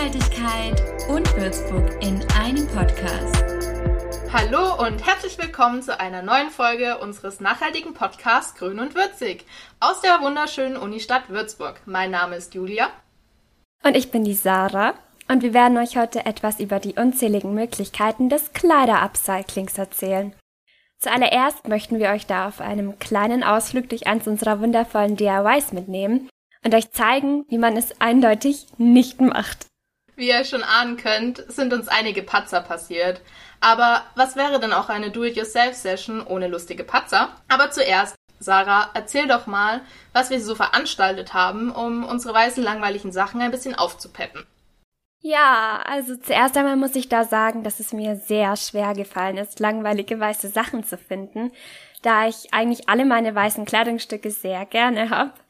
Nachhaltigkeit 0.00 0.82
und 1.10 1.36
Würzburg 1.36 2.02
in 2.02 2.24
einem 2.40 2.66
Podcast. 2.68 3.44
Hallo 4.32 4.82
und 4.82 5.06
herzlich 5.06 5.36
willkommen 5.36 5.82
zu 5.82 6.00
einer 6.00 6.22
neuen 6.22 6.48
Folge 6.48 6.96
unseres 6.96 7.40
nachhaltigen 7.40 7.92
Podcasts 7.92 8.54
Grün 8.54 8.78
und 8.78 8.94
Würzig 8.94 9.44
aus 9.78 10.00
der 10.00 10.22
wunderschönen 10.22 10.78
Unistadt 10.78 11.28
Würzburg. 11.28 11.82
Mein 11.84 12.12
Name 12.12 12.36
ist 12.36 12.54
Julia. 12.54 12.88
Und 13.84 13.94
ich 13.94 14.10
bin 14.10 14.24
die 14.24 14.32
Sarah. 14.32 14.94
Und 15.28 15.42
wir 15.42 15.52
werden 15.52 15.76
euch 15.76 15.98
heute 15.98 16.24
etwas 16.24 16.60
über 16.60 16.80
die 16.80 16.94
unzähligen 16.94 17.52
Möglichkeiten 17.52 18.30
des 18.30 18.54
Kleiderupcyclings 18.54 19.76
erzählen. 19.76 20.32
Zuallererst 20.98 21.68
möchten 21.68 21.98
wir 21.98 22.08
euch 22.08 22.24
da 22.24 22.48
auf 22.48 22.62
einem 22.62 22.98
kleinen 23.00 23.44
Ausflug 23.44 23.90
durch 23.90 24.06
eins 24.06 24.26
unserer 24.26 24.60
wundervollen 24.60 25.16
DIYs 25.16 25.72
mitnehmen 25.72 26.30
und 26.64 26.74
euch 26.74 26.90
zeigen, 26.90 27.44
wie 27.50 27.58
man 27.58 27.76
es 27.76 28.00
eindeutig 28.00 28.66
nicht 28.78 29.20
macht. 29.20 29.69
Wie 30.20 30.28
ihr 30.28 30.44
schon 30.44 30.62
ahnen 30.62 30.98
könnt, 30.98 31.42
sind 31.50 31.72
uns 31.72 31.88
einige 31.88 32.22
Patzer 32.22 32.60
passiert. 32.60 33.22
Aber 33.62 34.02
was 34.16 34.36
wäre 34.36 34.60
denn 34.60 34.74
auch 34.74 34.90
eine 34.90 35.10
Do-it-yourself-Session 35.10 36.26
ohne 36.26 36.46
lustige 36.46 36.84
Patzer? 36.84 37.30
Aber 37.48 37.70
zuerst, 37.70 38.16
Sarah, 38.38 38.90
erzähl 38.92 39.26
doch 39.28 39.46
mal, 39.46 39.80
was 40.12 40.28
wir 40.28 40.38
so 40.42 40.54
veranstaltet 40.54 41.32
haben, 41.32 41.70
um 41.70 42.04
unsere 42.04 42.34
weißen 42.34 42.62
langweiligen 42.62 43.12
Sachen 43.12 43.40
ein 43.40 43.50
bisschen 43.50 43.74
aufzupeppen. 43.74 44.46
Ja, 45.22 45.82
also 45.86 46.14
zuerst 46.16 46.54
einmal 46.54 46.76
muss 46.76 46.96
ich 46.96 47.08
da 47.08 47.24
sagen, 47.24 47.62
dass 47.62 47.80
es 47.80 47.94
mir 47.94 48.16
sehr 48.16 48.56
schwer 48.56 48.92
gefallen 48.92 49.38
ist, 49.38 49.58
langweilige 49.58 50.20
weiße 50.20 50.48
Sachen 50.48 50.84
zu 50.84 50.98
finden, 50.98 51.50
da 52.02 52.28
ich 52.28 52.52
eigentlich 52.52 52.90
alle 52.90 53.06
meine 53.06 53.34
weißen 53.34 53.64
Kleidungsstücke 53.64 54.30
sehr 54.30 54.66
gerne 54.66 55.08
hab. 55.08 55.40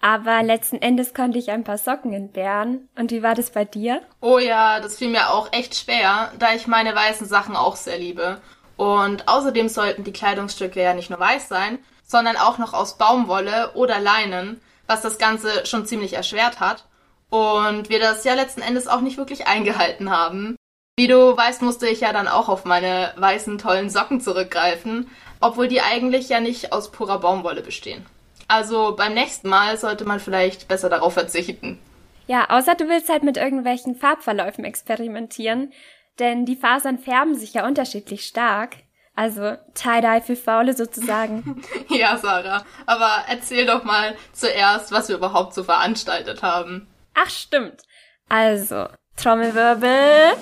Aber 0.00 0.42
letzten 0.42 0.76
Endes 0.76 1.12
konnte 1.12 1.38
ich 1.38 1.50
ein 1.50 1.64
paar 1.64 1.78
Socken 1.78 2.12
entbehren. 2.12 2.88
Und 2.96 3.10
wie 3.10 3.22
war 3.22 3.34
das 3.34 3.50
bei 3.50 3.64
dir? 3.64 4.00
Oh 4.20 4.38
ja, 4.38 4.80
das 4.80 4.96
fiel 4.96 5.08
mir 5.08 5.30
auch 5.30 5.52
echt 5.52 5.74
schwer, 5.74 6.32
da 6.38 6.54
ich 6.54 6.66
meine 6.66 6.94
weißen 6.94 7.26
Sachen 7.26 7.56
auch 7.56 7.76
sehr 7.76 7.98
liebe. 7.98 8.40
Und 8.76 9.26
außerdem 9.26 9.68
sollten 9.68 10.04
die 10.04 10.12
Kleidungsstücke 10.12 10.80
ja 10.80 10.94
nicht 10.94 11.10
nur 11.10 11.18
weiß 11.18 11.48
sein, 11.48 11.78
sondern 12.04 12.36
auch 12.36 12.58
noch 12.58 12.74
aus 12.74 12.96
Baumwolle 12.96 13.72
oder 13.74 13.98
Leinen, 13.98 14.60
was 14.86 15.02
das 15.02 15.18
Ganze 15.18 15.66
schon 15.66 15.84
ziemlich 15.84 16.14
erschwert 16.14 16.60
hat 16.60 16.84
und 17.30 17.88
wir 17.88 18.00
das 18.00 18.24
ja 18.24 18.34
letzten 18.34 18.62
Endes 18.62 18.88
auch 18.88 19.00
nicht 19.00 19.18
wirklich 19.18 19.46
eingehalten 19.46 20.10
haben. 20.10 20.56
Wie 20.96 21.06
du 21.06 21.36
weißt, 21.36 21.62
musste 21.62 21.86
ich 21.86 22.00
ja 22.00 22.12
dann 22.12 22.26
auch 22.26 22.48
auf 22.48 22.64
meine 22.64 23.12
weißen 23.16 23.58
tollen 23.58 23.90
Socken 23.90 24.20
zurückgreifen, 24.20 25.08
obwohl 25.40 25.68
die 25.68 25.80
eigentlich 25.80 26.28
ja 26.28 26.40
nicht 26.40 26.72
aus 26.72 26.90
purer 26.90 27.20
Baumwolle 27.20 27.62
bestehen. 27.62 28.04
Also 28.48 28.96
beim 28.96 29.14
nächsten 29.14 29.48
Mal 29.48 29.76
sollte 29.76 30.04
man 30.04 30.20
vielleicht 30.20 30.68
besser 30.68 30.88
darauf 30.88 31.12
verzichten. 31.12 31.78
Ja, 32.26 32.50
außer 32.50 32.74
du 32.74 32.88
willst 32.88 33.08
halt 33.08 33.22
mit 33.22 33.36
irgendwelchen 33.36 33.94
Farbverläufen 33.94 34.64
experimentieren, 34.64 35.72
denn 36.18 36.44
die 36.44 36.56
Fasern 36.56 36.98
färben 36.98 37.34
sich 37.34 37.54
ja 37.54 37.66
unterschiedlich 37.66 38.26
stark. 38.26 38.76
Also 39.14 39.56
Tie-Dye 39.74 40.20
für 40.20 40.36
Faule 40.36 40.76
sozusagen. 40.76 41.62
ja, 41.88 42.16
Sarah, 42.16 42.64
aber 42.86 43.24
erzähl 43.28 43.66
doch 43.66 43.82
mal 43.82 44.16
zuerst, 44.32 44.92
was 44.92 45.08
wir 45.08 45.16
überhaupt 45.16 45.54
so 45.54 45.64
veranstaltet 45.64 46.42
haben. 46.42 46.86
Ach, 47.14 47.28
stimmt. 47.28 47.82
Also, 48.28 48.86
Trommelwirbel. 49.16 50.36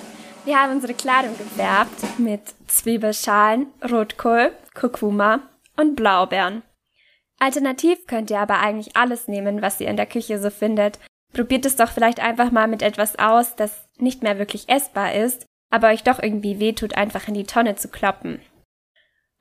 Wir 0.45 0.61
haben 0.61 0.73
unsere 0.73 0.93
Kleidung 0.93 1.35
gefärbt 1.37 2.19
mit 2.19 2.41
Zwiebelschalen, 2.67 3.67
Rotkohl, 3.89 4.51
Kurkuma 4.75 5.39
und 5.75 5.95
Blaubeeren. 5.95 6.61
Alternativ 7.39 8.07
könnt 8.07 8.31
ihr 8.31 8.39
aber 8.39 8.59
eigentlich 8.59 8.95
alles 8.95 9.27
nehmen, 9.27 9.61
was 9.61 9.79
ihr 9.79 9.89
in 9.89 9.97
der 9.97 10.05
Küche 10.05 10.39
so 10.39 10.49
findet. 10.49 10.99
Probiert 11.33 11.65
es 11.65 11.75
doch 11.75 11.89
vielleicht 11.89 12.19
einfach 12.19 12.51
mal 12.51 12.67
mit 12.67 12.81
etwas 12.81 13.19
aus, 13.19 13.55
das 13.55 13.87
nicht 13.97 14.23
mehr 14.23 14.39
wirklich 14.39 14.69
essbar 14.69 15.13
ist, 15.13 15.45
aber 15.69 15.89
euch 15.89 16.03
doch 16.03 16.21
irgendwie 16.21 16.59
wehtut, 16.59 16.95
einfach 16.95 17.27
in 17.27 17.33
die 17.33 17.43
Tonne 17.43 17.75
zu 17.75 17.89
kloppen. 17.89 18.41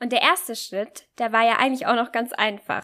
Und 0.01 0.13
der 0.13 0.23
erste 0.23 0.57
Schritt, 0.57 1.09
der 1.19 1.33
war 1.33 1.45
ja 1.45 1.57
eigentlich 1.59 1.87
auch 1.87 1.95
noch 1.95 2.13
ganz 2.13 2.33
einfach. 2.33 2.83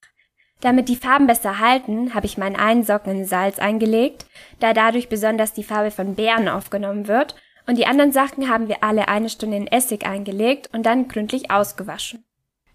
Damit 0.61 0.89
die 0.89 0.97
Farben 0.97 1.27
besser 1.27 1.59
halten, 1.59 2.15
habe 2.15 2.25
ich 2.25 2.39
meinen 2.39 2.57
einen 2.57 2.85
Socken 2.85 3.13
in 3.13 3.25
Salz 3.25 3.59
eingelegt, 3.59 4.27
da 4.61 4.73
dadurch 4.73 5.09
besonders 5.09 5.53
die 5.53 5.65
Farbe 5.65 5.91
von 5.91 6.15
Beeren 6.15 6.49
aufgenommen 6.49 7.09
wird, 7.09 7.35
und 7.67 7.77
die 7.79 7.87
anderen 7.87 8.13
Sachen 8.13 8.49
haben 8.49 8.69
wir 8.69 8.83
alle 8.83 9.09
eine 9.09 9.29
Stunde 9.29 9.57
in 9.57 9.67
Essig 9.67 10.05
eingelegt 10.07 10.71
und 10.73 10.85
dann 10.85 11.09
gründlich 11.09 11.51
ausgewaschen. 11.51 12.25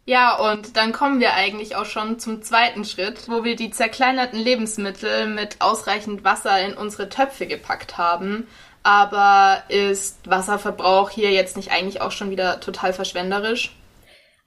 Ja, 0.07 0.38
und 0.38 0.78
dann 0.78 0.94
kommen 0.94 1.19
wir 1.19 1.34
eigentlich 1.34 1.75
auch 1.75 1.85
schon 1.85 2.18
zum 2.18 2.41
zweiten 2.41 2.85
Schritt, 2.85 3.28
wo 3.28 3.44
wir 3.44 3.57
die 3.57 3.72
zerkleinerten 3.72 4.40
Lebensmittel 4.40 5.28
mit 5.28 5.57
ausreichend 5.59 6.23
Wasser 6.23 6.66
in 6.66 6.75
unsere 6.75 7.09
Töpfe 7.09 7.45
gepackt 7.45 7.97
haben. 7.97 8.47
Aber 8.84 9.63
ist 9.67 10.17
Wasserverbrauch 10.25 11.09
hier 11.09 11.31
jetzt 11.31 11.57
nicht 11.57 11.73
eigentlich 11.73 12.00
auch 12.00 12.12
schon 12.12 12.31
wieder 12.31 12.62
total 12.62 12.94
verschwenderisch? 12.94 13.75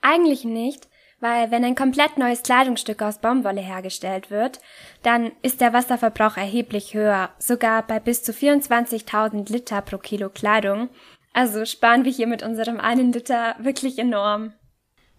Eigentlich 0.01 0.45
nicht, 0.45 0.89
weil 1.21 1.51
wenn 1.51 1.63
ein 1.63 1.75
komplett 1.75 2.17
neues 2.17 2.43
Kleidungsstück 2.43 3.03
aus 3.03 3.19
Baumwolle 3.19 3.61
hergestellt 3.61 4.31
wird, 4.31 4.61
dann 5.03 5.31
ist 5.43 5.61
der 5.61 5.75
Wasserverbrauch 5.75 6.39
erheblich 6.39 6.95
höher, 6.95 7.29
sogar 7.39 7.83
bei 7.83 8.01
bis 8.01 8.23
zu 8.23 8.33
24.000 8.33 9.53
Liter 9.53 9.83
pro 9.83 9.99
Kilo 9.99 10.31
Kleidung. 10.31 10.89
Also 11.35 11.67
sparen 11.67 12.07
wir 12.07 12.13
hier 12.13 12.27
mit 12.27 12.43
unserem 12.43 12.81
einen 12.81 13.13
Liter 13.13 13.57
wirklich 13.59 13.99
enorm. 13.99 14.55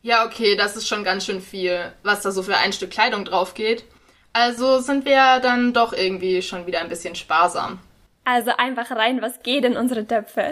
Ja, 0.02 0.26
okay, 0.26 0.56
das 0.56 0.76
ist 0.76 0.88
schon 0.88 1.04
ganz 1.04 1.26
schön 1.26 1.42
viel, 1.42 1.92
was 2.04 2.22
da 2.22 2.32
so 2.32 2.42
für 2.42 2.58
ein 2.58 2.74
Stück 2.74 2.92
Kleidung 2.92 3.26
drauf 3.26 3.54
geht. 3.54 3.84
Also 4.34 4.80
sind 4.80 5.06
wir 5.06 5.40
dann 5.42 5.74
doch 5.74 5.94
irgendwie 5.94 6.42
schon 6.42 6.66
wieder 6.66 6.80
ein 6.80 6.90
bisschen 6.90 7.16
sparsam. 7.16 7.80
Also 8.24 8.52
einfach 8.58 8.92
rein, 8.92 9.22
was 9.22 9.44
geht 9.44 9.66
in 9.66 9.78
unsere 9.78 10.08
Töpfe. 10.08 10.52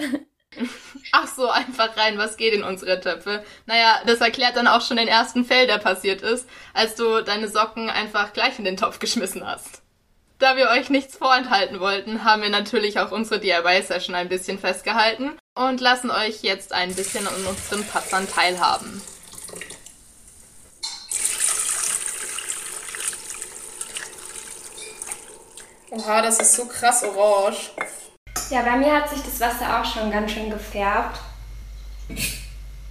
Ach 1.12 1.28
so, 1.28 1.50
einfach 1.50 1.96
rein, 1.96 2.18
was 2.18 2.38
geht 2.38 2.54
in 2.54 2.64
unsere 2.64 3.00
Töpfe? 3.00 3.44
Naja, 3.66 4.02
das 4.06 4.22
erklärt 4.22 4.56
dann 4.56 4.68
auch 4.68 4.82
schon 4.82 4.98
den 4.98 5.08
ersten 5.08 5.46
Fail, 5.46 5.68
der 5.68 5.78
passiert 5.78 6.22
ist, 6.22 6.48
als 6.74 6.96
du 6.96 7.22
deine 7.22 7.48
Socken 7.48 7.90
einfach 7.90 8.34
gleich 8.34 8.58
in 8.60 8.66
den 8.66 8.78
Topf 8.78 9.00
geschmissen 9.00 9.46
hast. 9.46 9.82
Da 10.40 10.56
wir 10.56 10.70
euch 10.70 10.90
nichts 10.90 11.18
vorenthalten 11.18 11.80
wollten, 11.80 12.24
haben 12.24 12.42
wir 12.42 12.50
natürlich 12.50 13.00
auch 13.00 13.12
unsere 13.12 13.40
DIY-Session 13.40 14.16
ein 14.16 14.30
bisschen 14.30 14.58
festgehalten 14.58 15.38
und 15.54 15.82
lassen 15.82 16.12
euch 16.12 16.44
jetzt 16.44 16.72
ein 16.74 16.96
bisschen 16.96 17.28
an 17.28 17.46
unseren 17.46 17.86
Patzern 17.86 18.28
teilhaben. 18.28 19.02
Oha, 25.92 26.22
das 26.22 26.40
ist 26.40 26.54
so 26.54 26.66
krass 26.66 27.04
orange. 27.04 27.72
Ja, 28.52 28.62
bei 28.62 28.78
mir 28.78 28.94
hat 28.94 29.10
sich 29.10 29.22
das 29.22 29.40
Wasser 29.40 29.80
auch 29.80 29.86
schon 29.86 30.12
ganz 30.12 30.32
schön 30.32 30.50
gefärbt. 30.50 31.20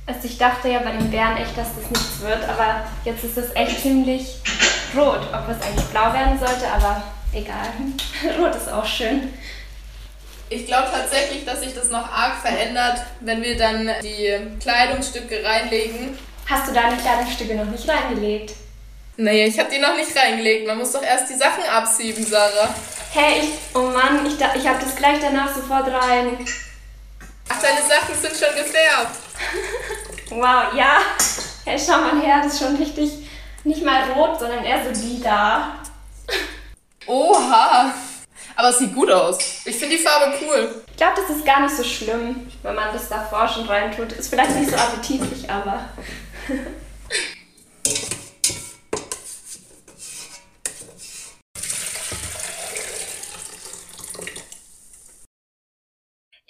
Also 0.07 0.21
ich 0.25 0.39
dachte 0.39 0.69
ja 0.69 0.81
bei 0.81 0.93
den 0.93 1.11
Bären 1.11 1.37
echt, 1.37 1.57
dass 1.57 1.69
das 1.77 1.91
nichts 1.91 2.21
wird, 2.21 2.43
aber 2.49 2.85
jetzt 3.05 3.25
ist 3.25 3.37
es 3.37 3.55
echt 3.55 3.83
ziemlich 3.83 4.41
rot, 4.97 5.21
ob 5.33 5.49
es 5.49 5.63
eigentlich 5.65 5.87
blau 5.87 6.13
werden 6.13 6.39
sollte, 6.39 6.67
aber 6.73 7.03
egal. 7.33 7.69
rot 8.39 8.55
ist 8.55 8.71
auch 8.71 8.87
schön. 8.87 9.33
Ich 10.49 10.67
glaube 10.67 10.89
tatsächlich, 10.91 11.45
dass 11.45 11.61
sich 11.61 11.75
das 11.75 11.91
noch 11.91 12.11
arg 12.11 12.37
verändert, 12.41 13.03
wenn 13.21 13.43
wir 13.43 13.59
dann 13.59 13.91
die 14.03 14.59
Kleidungsstücke 14.61 15.45
reinlegen. 15.45 16.19
Hast 16.47 16.69
du 16.69 16.73
deine 16.73 16.97
Kleidungsstücke 16.97 17.55
noch 17.55 17.67
nicht 17.67 17.87
reingelegt? 17.87 18.55
Nee, 19.21 19.47
ich 19.47 19.59
habe 19.59 19.69
die 19.69 19.81
noch 19.81 19.97
nicht 19.97 20.17
reingelegt. 20.17 20.65
Man 20.65 20.79
muss 20.79 20.93
doch 20.93 21.03
erst 21.03 21.29
die 21.29 21.35
Sachen 21.35 21.65
absieben, 21.65 22.25
Sarah. 22.25 22.73
Hey, 23.13 23.41
ich, 23.41 23.51
oh 23.75 23.81
Mann, 23.81 24.25
ich, 24.25 24.35
ich 24.35 24.69
habe 24.69 24.79
das 24.81 24.95
gleich 24.95 25.19
danach 25.21 25.53
sofort 25.53 25.89
rein. 25.89 26.39
Ach, 27.49 27.61
deine 27.61 27.81
Sachen 27.81 28.15
sind 28.15 28.37
schon 28.37 28.55
gefärbt. 28.55 29.19
wow, 30.31 30.73
ja. 30.73 31.01
Hey, 31.65 31.77
schau 31.85 31.99
mal 31.99 32.21
her, 32.23 32.43
das 32.45 32.55
ist 32.55 32.61
schon 32.61 32.77
richtig, 32.77 33.29
nicht 33.65 33.83
mal 33.83 34.09
rot, 34.13 34.39
sondern 34.39 34.63
eher 34.63 34.85
so 34.85 35.03
lila. 35.03 35.79
Oha. 37.09 37.93
Aber 38.55 38.69
es 38.69 38.79
sieht 38.79 38.95
gut 38.95 39.11
aus. 39.11 39.39
Ich 39.65 39.77
finde 39.77 39.97
die 39.97 40.03
Farbe 40.03 40.33
cool. 40.43 40.85
Ich 40.93 40.97
glaube, 40.97 41.15
das 41.17 41.37
ist 41.37 41.45
gar 41.45 41.61
nicht 41.63 41.77
so 41.77 41.83
schlimm, 41.83 42.53
wenn 42.63 42.75
man 42.77 42.93
das 42.93 43.09
davor 43.09 43.49
schon 43.49 43.67
reintut. 43.67 44.13
Ist 44.13 44.31
vielleicht 44.31 44.55
nicht 44.55 44.71
so 44.71 44.77
appetitlich, 44.77 45.51
aber... 45.51 45.89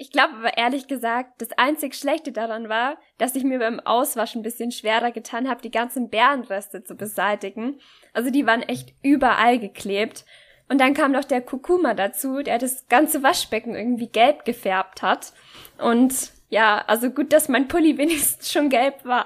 Ich 0.00 0.07
glaube 0.18 0.34
aber 0.38 0.58
ehrlich 0.58 0.88
gesagt, 0.88 1.40
das 1.40 1.52
einzig 1.52 1.94
Schlechte 1.94 2.32
daran 2.32 2.68
war, 2.68 2.98
dass 3.18 3.36
ich 3.36 3.44
mir 3.44 3.60
beim 3.60 3.78
Auswaschen 3.78 4.40
ein 4.40 4.42
bisschen 4.42 4.72
schwerer 4.72 5.12
getan 5.12 5.48
habe, 5.48 5.62
die 5.62 5.70
ganzen 5.70 6.10
Bärenreste 6.10 6.82
zu 6.82 6.96
beseitigen. 6.96 7.78
Also 8.14 8.30
die 8.30 8.44
waren 8.44 8.62
echt 8.62 8.94
überall 9.00 9.60
geklebt. 9.60 10.24
Und 10.68 10.80
dann 10.80 10.92
kam 10.92 11.12
noch 11.12 11.24
der 11.24 11.40
Kurkuma 11.40 11.94
dazu, 11.94 12.42
der 12.42 12.58
das 12.58 12.88
ganze 12.88 13.22
Waschbecken 13.22 13.76
irgendwie 13.76 14.08
gelb 14.08 14.44
gefärbt 14.44 15.02
hat. 15.02 15.32
Und 15.78 16.32
ja, 16.48 16.82
also 16.88 17.10
gut, 17.10 17.32
dass 17.32 17.48
mein 17.48 17.68
Pulli 17.68 17.96
wenigstens 17.98 18.50
schon 18.50 18.70
gelb 18.70 19.04
war. 19.04 19.24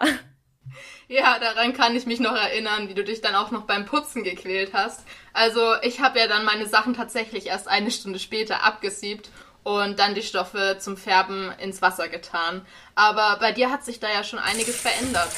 Ja, 1.09 1.39
daran 1.39 1.73
kann 1.73 1.97
ich 1.97 2.05
mich 2.05 2.21
noch 2.21 2.37
erinnern, 2.37 2.91
wie 2.91 2.94
du 2.94 3.03
dich 3.03 3.23
dann 3.23 3.35
auch 3.35 3.50
noch 3.50 3.62
beim 3.62 3.87
Putzen 3.87 4.25
gequält 4.25 4.75
hast. 4.75 5.06
Also 5.33 5.75
ich 5.81 6.00
habe 6.00 6.19
ja 6.19 6.29
dann 6.29 6.44
meine 6.44 6.67
Sachen 6.67 6.93
tatsächlich 6.93 7.47
erst 7.47 7.67
eine 7.67 7.91
Stunde 7.91 8.19
später 8.19 8.62
abgesiebt 8.62 9.31
und 9.64 9.99
dann 9.99 10.14
die 10.14 10.23
Stoffe 10.23 10.76
zum 10.79 10.97
Färben 10.97 11.53
ins 11.59 11.82
Wasser 11.82 12.09
getan. 12.09 12.67
Aber 12.94 13.38
bei 13.41 13.53
dir 13.53 13.70
hat 13.70 13.85
sich 13.85 14.00
da 14.00 14.09
ja 14.09 14.25
schon 14.25 14.38
einiges 14.38 14.81
verändert. 14.81 15.29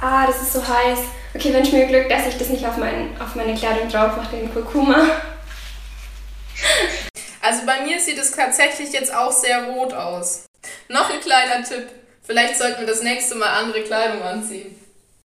Ah, 0.00 0.26
das 0.26 0.42
ist 0.42 0.52
so 0.52 0.66
heiß. 0.66 0.98
Okay, 1.34 1.54
wünsch 1.54 1.72
mir 1.72 1.86
Glück, 1.86 2.08
dass 2.08 2.26
ich 2.26 2.36
das 2.36 2.48
nicht 2.48 2.66
auf, 2.66 2.76
mein, 2.76 3.18
auf 3.20 3.34
meine 3.34 3.54
Kleidung 3.54 3.88
drauf 3.88 4.16
mache, 4.16 4.36
den 4.36 4.52
Kurkuma. 4.52 5.08
Also 7.40 7.64
bei 7.64 7.82
mir 7.82 8.00
sieht 8.00 8.18
es 8.18 8.32
tatsächlich 8.32 8.92
jetzt 8.92 9.14
auch 9.14 9.30
sehr 9.30 9.64
rot 9.64 9.92
aus. 9.94 10.46
Noch 10.88 11.10
ein 11.10 11.20
kleiner 11.20 11.62
Tipp. 11.62 11.88
Vielleicht 12.22 12.58
sollten 12.58 12.80
wir 12.80 12.86
das 12.88 13.02
nächste 13.02 13.36
Mal 13.36 13.48
andere 13.48 13.82
Kleidung 13.82 14.20
anziehen. 14.22 14.74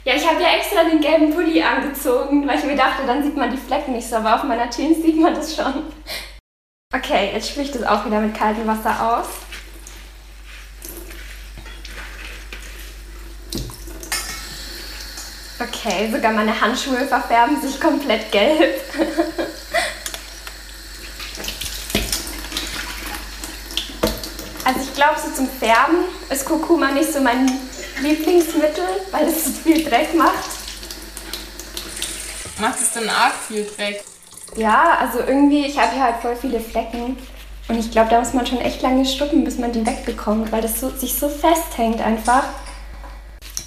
Ja, 0.04 0.16
ich 0.16 0.28
habe 0.28 0.42
ja 0.42 0.56
extra 0.56 0.84
den 0.84 1.02
gelben 1.02 1.34
Pulli 1.34 1.62
angezogen, 1.62 2.48
weil 2.48 2.60
ich 2.60 2.66
mir 2.66 2.76
dachte, 2.76 3.06
dann 3.06 3.24
sieht 3.24 3.36
man 3.36 3.52
die 3.52 3.58
Flecken 3.58 3.94
nicht 3.94 4.08
so, 4.08 4.18
aber 4.18 4.36
auf 4.36 4.44
meiner 4.44 4.70
Jeans 4.70 5.02
sieht 5.02 5.20
man 5.20 5.34
das 5.34 5.56
schon. 5.56 5.86
Okay, 6.94 7.32
jetzt 7.34 7.50
sprich 7.50 7.72
das 7.72 7.84
auch 7.84 8.06
wieder 8.06 8.20
mit 8.20 8.38
kaltem 8.38 8.68
Wasser 8.68 9.18
aus. 9.18 9.28
Okay, 15.58 16.12
sogar 16.12 16.34
meine 16.34 16.60
Handschuhe 16.60 17.08
verfärben 17.08 17.62
sich 17.62 17.80
komplett 17.80 18.30
gelb. 18.32 18.82
also 24.66 24.80
ich 24.82 24.94
glaube, 24.94 25.16
so 25.24 25.32
zum 25.32 25.48
Färben 25.50 26.04
ist 26.30 26.44
Kurkuma 26.46 26.92
nicht 26.92 27.14
so 27.14 27.22
mein 27.22 27.50
Lieblingsmittel, 28.02 28.84
weil 29.12 29.30
es 29.30 29.46
so 29.46 29.52
viel 29.52 29.86
Dreck 29.86 30.14
macht. 30.14 30.50
Macht 32.60 32.82
es 32.82 32.92
denn 32.92 33.10
arg 33.10 33.36
viel 33.48 33.66
Dreck? 33.78 34.04
Ja, 34.56 34.98
also 35.00 35.20
irgendwie, 35.20 35.66
ich 35.66 35.78
habe 35.78 35.92
hier 35.94 36.04
halt 36.04 36.18
voll 36.18 36.36
viele 36.36 36.60
Flecken. 36.60 37.18
Und 37.68 37.80
ich 37.80 37.92
glaube, 37.92 38.10
da 38.10 38.20
muss 38.20 38.34
man 38.34 38.46
schon 38.46 38.60
echt 38.60 38.82
lange 38.82 39.06
stuppen, 39.06 39.44
bis 39.44 39.58
man 39.58 39.72
die 39.72 39.86
wegbekommt, 39.86 40.52
weil 40.52 40.62
das 40.62 40.80
so, 40.80 40.90
sich 40.90 41.18
so 41.18 41.30
festhängt 41.30 42.02
einfach. 42.02 42.44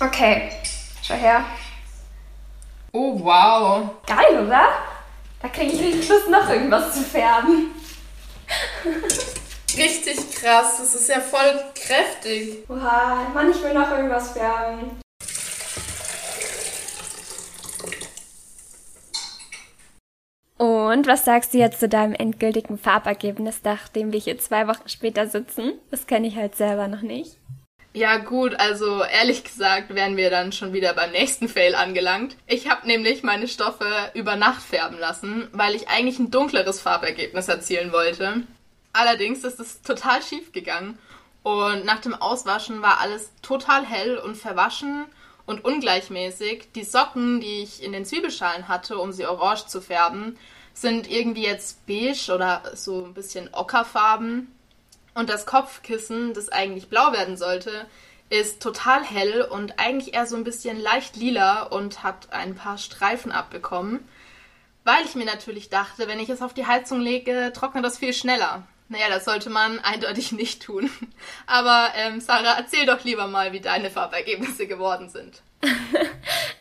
Okay, 0.01 0.51
schau 1.03 1.15
her. 1.15 1.45
Oh, 2.93 3.19
wow. 3.19 3.91
Geil, 4.07 4.47
oder? 4.47 4.69
Da 5.41 5.49
kriege 5.49 5.73
ich 5.73 5.81
richtig 5.81 6.09
Lust, 6.09 6.29
noch 6.29 6.49
irgendwas 6.49 6.95
zu 6.95 7.01
färben. 7.03 7.71
Richtig 9.77 10.31
krass, 10.31 10.77
das 10.79 10.95
ist 10.95 11.09
ja 11.09 11.21
voll 11.21 11.61
kräftig. 11.75 12.59
Oha, 12.69 13.27
Mann, 13.35 13.51
ich 13.51 13.61
will 13.61 13.75
noch 13.75 13.91
irgendwas 13.91 14.31
färben. 14.31 15.04
Und 20.57 21.07
was 21.07 21.25
sagst 21.25 21.53
du 21.53 21.59
jetzt 21.59 21.81
zu 21.81 21.89
deinem 21.89 22.15
endgültigen 22.15 22.79
Farbergebnis, 22.79 23.61
nachdem 23.65 24.13
wir 24.13 24.21
hier 24.21 24.39
zwei 24.39 24.69
Wochen 24.69 24.89
später 24.89 25.27
sitzen? 25.27 25.73
Das 25.91 26.07
kenne 26.07 26.29
ich 26.29 26.37
halt 26.37 26.55
selber 26.55 26.87
noch 26.87 27.03
nicht. 27.03 27.39
Ja 27.97 28.17
gut, 28.17 28.57
also 28.57 29.05
ehrlich 29.05 29.45
gesagt 29.45 29.95
wären 29.95 30.17
wir 30.17 30.29
dann 30.29 30.51
schon 30.51 30.73
wieder 30.73 30.95
beim 30.95 31.13
nächsten 31.13 31.49
Fail 31.49 31.77
angelangt. 31.77 32.37
Ich 32.49 32.69
habe 32.69 32.89
nämlich 32.89 33.23
meine 33.23 33.47
Stoffe 33.47 33.87
über 34.15 34.35
Nacht 34.35 34.63
färben 34.63 34.99
lassen, 34.99 35.49
weil 35.53 35.77
ich 35.77 35.89
eigentlich 35.89 36.19
ein 36.19 36.33
dunkleres 36.33 36.81
Farbergebnis 36.81 37.49
erzielen 37.49 37.93
wollte. 37.93 38.43
Allerdings 38.93 39.45
ist 39.45 39.61
es 39.61 39.83
total 39.83 40.23
schief 40.23 40.51
gegangen 40.51 40.99
und 41.45 41.85
nach 41.85 42.01
dem 42.01 42.15
Auswaschen 42.15 42.83
war 42.83 43.01
alles 43.01 43.31
total 43.43 43.85
hell 43.85 44.19
und 44.19 44.37
verwaschen 44.37 45.07
und 45.47 45.65
ungleichmäßig. 45.65 46.69
Die 46.75 46.85
Socken, 46.85 47.41
die 47.41 47.63
ich 47.63 47.83
in 47.83 47.93
den 47.93 48.05
Zwiebelschalen 48.05 48.69
hatte, 48.69 48.99
um 48.99 49.13
sie 49.13 49.27
orange 49.27 49.67
zu 49.67 49.81
färben, 49.81 50.39
sind 50.73 51.11
irgendwie 51.11 51.45
jetzt 51.45 51.87
beige 51.87 52.33
oder 52.35 52.63
so 52.75 53.05
ein 53.05 53.15
bisschen 53.15 53.49
ockerfarben. 53.53 54.51
Und 55.15 55.31
das 55.31 55.47
Kopfkissen, 55.47 56.35
das 56.35 56.49
eigentlich 56.49 56.89
blau 56.89 57.13
werden 57.13 57.37
sollte, 57.37 57.87
ist 58.31 58.61
total 58.61 59.05
hell 59.05 59.43
und 59.43 59.79
eigentlich 59.79 60.15
eher 60.15 60.27
so 60.27 60.35
ein 60.35 60.45
bisschen 60.45 60.81
leicht 60.81 61.17
lila 61.17 61.63
und 61.63 62.03
hat 62.03 62.33
ein 62.33 62.57
paar 62.57 62.79
Streifen 62.79 63.31
abbekommen. 63.31 64.01
Weil 64.83 65.05
ich 65.05 65.15
mir 65.15 65.25
natürlich 65.25 65.71
dachte, 65.71 66.09
wenn 66.09 66.19
ich 66.19 66.29
es 66.29 66.43
auf 66.43 66.53
die 66.53 66.67
Heizung 66.67 67.01
lege, 67.01 67.53
trocknet 67.55 67.85
das 67.85 67.99
viel 67.99 68.13
schneller. 68.13 68.67
Naja, 68.95 69.09
das 69.09 69.25
sollte 69.25 69.51
man 69.51 69.81
eindeutig 69.81 70.31
nicht 70.33 70.63
tun. 70.63 70.89
Aber 71.47 71.89
ähm, 71.97 72.21
Sarah, 72.21 72.55
erzähl 72.57 72.87
doch 72.87 73.03
lieber 73.03 73.27
mal, 73.27 73.53
wie 73.53 73.61
deine 73.61 73.91
Farbergebnisse 73.91 74.69
geworden 74.69 75.09
sind. 75.09 75.43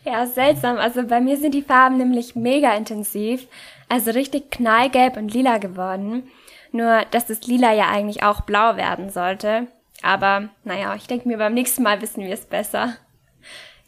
ja, 0.03 0.25
seltsam. 0.25 0.77
Also 0.77 1.03
bei 1.03 1.21
mir 1.21 1.37
sind 1.37 1.53
die 1.53 1.61
Farben 1.61 1.97
nämlich 1.97 2.35
mega 2.35 2.73
intensiv. 2.75 3.47
Also 3.87 4.11
richtig 4.11 4.49
knallgelb 4.49 5.15
und 5.15 5.31
lila 5.31 5.59
geworden. 5.59 6.31
Nur, 6.71 7.05
dass 7.11 7.27
das 7.27 7.45
Lila 7.45 7.71
ja 7.71 7.89
eigentlich 7.89 8.23
auch 8.23 8.41
blau 8.41 8.77
werden 8.77 9.11
sollte. 9.11 9.67
Aber 10.01 10.49
naja, 10.63 10.95
ich 10.95 11.05
denke 11.05 11.27
mir, 11.27 11.37
beim 11.37 11.53
nächsten 11.53 11.83
Mal 11.83 12.01
wissen 12.01 12.23
wir 12.23 12.33
es 12.33 12.47
besser. 12.47 12.95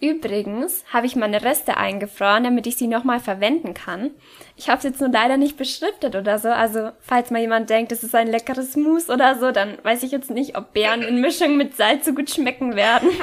Übrigens 0.05 0.83
habe 0.93 1.07
ich 1.07 1.15
meine 1.15 1.41
Reste 1.41 1.77
eingefroren, 1.77 2.43
damit 2.43 2.67
ich 2.67 2.77
sie 2.77 2.85
nochmal 2.85 3.19
verwenden 3.19 3.73
kann. 3.73 4.11
Ich 4.55 4.69
habe 4.69 4.77
es 4.77 4.83
jetzt 4.83 5.01
nur 5.01 5.09
leider 5.09 5.37
nicht 5.37 5.57
beschriftet 5.57 6.15
oder 6.15 6.37
so. 6.37 6.49
Also, 6.49 6.91
falls 6.99 7.31
mal 7.31 7.41
jemand 7.41 7.71
denkt, 7.71 7.91
es 7.91 8.03
ist 8.03 8.13
ein 8.13 8.27
leckeres 8.27 8.75
Mousse 8.75 9.11
oder 9.11 9.39
so, 9.39 9.51
dann 9.51 9.79
weiß 9.83 10.03
ich 10.03 10.11
jetzt 10.11 10.29
nicht, 10.29 10.57
ob 10.57 10.73
Beeren 10.73 11.01
in 11.01 11.21
Mischung 11.21 11.57
mit 11.57 11.75
Salz 11.75 12.05
so 12.05 12.13
gut 12.13 12.29
schmecken 12.29 12.75
werden. 12.75 13.09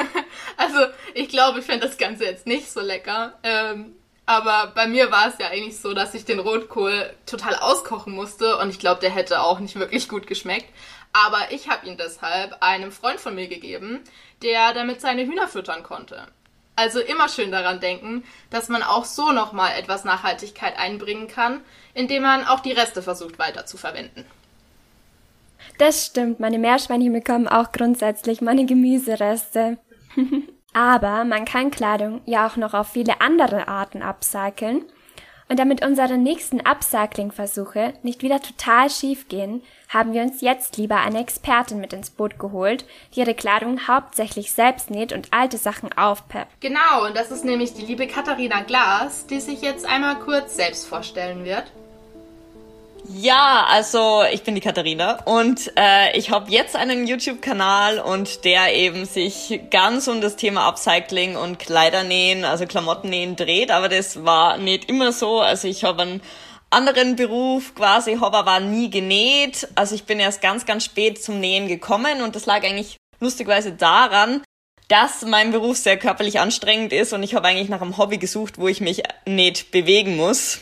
Also, 0.56 0.78
ich 1.14 1.28
glaube, 1.28 1.60
ich 1.60 1.64
fände 1.64 1.86
das 1.86 1.98
Ganze 1.98 2.24
jetzt 2.24 2.46
nicht 2.46 2.70
so 2.70 2.80
lecker. 2.80 3.34
Ähm, 3.42 3.96
aber 4.26 4.72
bei 4.74 4.86
mir 4.86 5.10
war 5.10 5.28
es 5.28 5.38
ja 5.38 5.48
eigentlich 5.48 5.78
so, 5.78 5.94
dass 5.94 6.14
ich 6.14 6.24
den 6.24 6.38
Rotkohl 6.38 7.10
total 7.26 7.56
auskochen 7.56 8.12
musste 8.12 8.58
und 8.58 8.70
ich 8.70 8.78
glaube, 8.78 9.00
der 9.00 9.10
hätte 9.10 9.40
auch 9.40 9.60
nicht 9.60 9.76
wirklich 9.76 10.08
gut 10.08 10.26
geschmeckt. 10.26 10.68
Aber 11.12 11.52
ich 11.52 11.68
habe 11.68 11.86
ihn 11.86 11.96
deshalb 11.96 12.56
einem 12.62 12.92
Freund 12.92 13.20
von 13.20 13.34
mir 13.34 13.48
gegeben, 13.48 14.00
der 14.42 14.72
damit 14.74 15.00
seine 15.00 15.26
Hühner 15.26 15.48
füttern 15.48 15.82
konnte. 15.82 16.26
Also 16.74 17.00
immer 17.00 17.28
schön 17.28 17.52
daran 17.52 17.80
denken, 17.80 18.24
dass 18.50 18.68
man 18.68 18.82
auch 18.82 19.04
so 19.04 19.32
nochmal 19.32 19.72
etwas 19.78 20.04
Nachhaltigkeit 20.04 20.78
einbringen 20.78 21.28
kann, 21.28 21.60
indem 21.94 22.22
man 22.22 22.46
auch 22.46 22.60
die 22.60 22.72
Reste 22.72 23.02
versucht 23.02 23.38
weiter 23.38 23.66
zu 23.66 23.76
verwenden. 23.76 24.24
Das 25.78 26.06
stimmt, 26.06 26.40
meine 26.40 26.58
Meerschweinchen 26.58 27.12
bekommen 27.12 27.48
auch 27.48 27.72
grundsätzlich 27.72 28.40
meine 28.40 28.66
Gemüsereste. 28.66 29.78
Aber 30.72 31.24
man 31.24 31.44
kann 31.44 31.70
Kleidung 31.70 32.22
ja 32.24 32.46
auch 32.46 32.56
noch 32.56 32.72
auf 32.72 32.88
viele 32.88 33.20
andere 33.20 33.68
Arten 33.68 34.02
upcyclen 34.02 34.84
und 35.52 35.58
damit 35.58 35.84
unsere 35.84 36.16
nächsten 36.16 36.62
Upcycling-Versuche 36.62 37.92
nicht 38.02 38.22
wieder 38.22 38.40
total 38.40 38.88
schief 38.88 39.28
gehen, 39.28 39.62
haben 39.90 40.14
wir 40.14 40.22
uns 40.22 40.40
jetzt 40.40 40.78
lieber 40.78 40.96
eine 40.96 41.20
Expertin 41.20 41.78
mit 41.78 41.92
ins 41.92 42.08
Boot 42.08 42.38
geholt, 42.38 42.86
die 43.14 43.20
ihre 43.20 43.34
Kleidung 43.34 43.86
hauptsächlich 43.86 44.52
selbst 44.52 44.88
näht 44.88 45.12
und 45.12 45.28
alte 45.30 45.58
Sachen 45.58 45.92
aufpeppt. 45.92 46.58
Genau, 46.60 47.04
und 47.06 47.14
das 47.14 47.30
ist 47.30 47.44
nämlich 47.44 47.74
die 47.74 47.84
liebe 47.84 48.06
Katharina 48.06 48.62
Glas, 48.62 49.26
die 49.26 49.40
sich 49.40 49.60
jetzt 49.60 49.84
einmal 49.84 50.18
kurz 50.20 50.56
selbst 50.56 50.86
vorstellen 50.86 51.44
wird. 51.44 51.70
Ja, 53.08 53.66
also 53.68 54.22
ich 54.32 54.42
bin 54.44 54.54
die 54.54 54.60
Katharina 54.60 55.22
und 55.24 55.72
äh, 55.76 56.16
ich 56.16 56.30
habe 56.30 56.50
jetzt 56.50 56.76
einen 56.76 57.06
YouTube-Kanal 57.06 57.98
und 57.98 58.44
der 58.44 58.74
eben 58.74 59.06
sich 59.06 59.60
ganz 59.70 60.06
um 60.06 60.20
das 60.20 60.36
Thema 60.36 60.68
Upcycling 60.68 61.36
und 61.36 61.58
Kleidernähen, 61.58 62.44
also 62.44 62.64
Klamottennähen 62.66 63.34
dreht, 63.34 63.70
aber 63.72 63.88
das 63.88 64.24
war 64.24 64.56
nicht 64.56 64.88
immer 64.88 65.12
so. 65.12 65.40
Also 65.40 65.66
ich 65.66 65.82
habe 65.82 66.02
einen 66.02 66.22
anderen 66.70 67.16
Beruf 67.16 67.74
quasi, 67.74 68.18
habe 68.18 68.36
aber 68.36 68.60
nie 68.60 68.88
genäht. 68.88 69.68
Also 69.74 69.94
ich 69.94 70.04
bin 70.04 70.20
erst 70.20 70.40
ganz, 70.40 70.64
ganz 70.64 70.84
spät 70.84 71.22
zum 71.22 71.40
Nähen 71.40 71.66
gekommen 71.68 72.22
und 72.22 72.36
das 72.36 72.46
lag 72.46 72.62
eigentlich 72.62 72.96
lustigerweise 73.18 73.72
daran, 73.72 74.42
dass 74.88 75.22
mein 75.22 75.50
Beruf 75.50 75.76
sehr 75.76 75.96
körperlich 75.96 76.38
anstrengend 76.38 76.92
ist 76.92 77.12
und 77.12 77.22
ich 77.22 77.34
habe 77.34 77.48
eigentlich 77.48 77.68
nach 77.68 77.82
einem 77.82 77.98
Hobby 77.98 78.18
gesucht, 78.18 78.58
wo 78.58 78.68
ich 78.68 78.80
mich 78.80 79.02
nicht 79.26 79.70
bewegen 79.72 80.16
muss. 80.16 80.60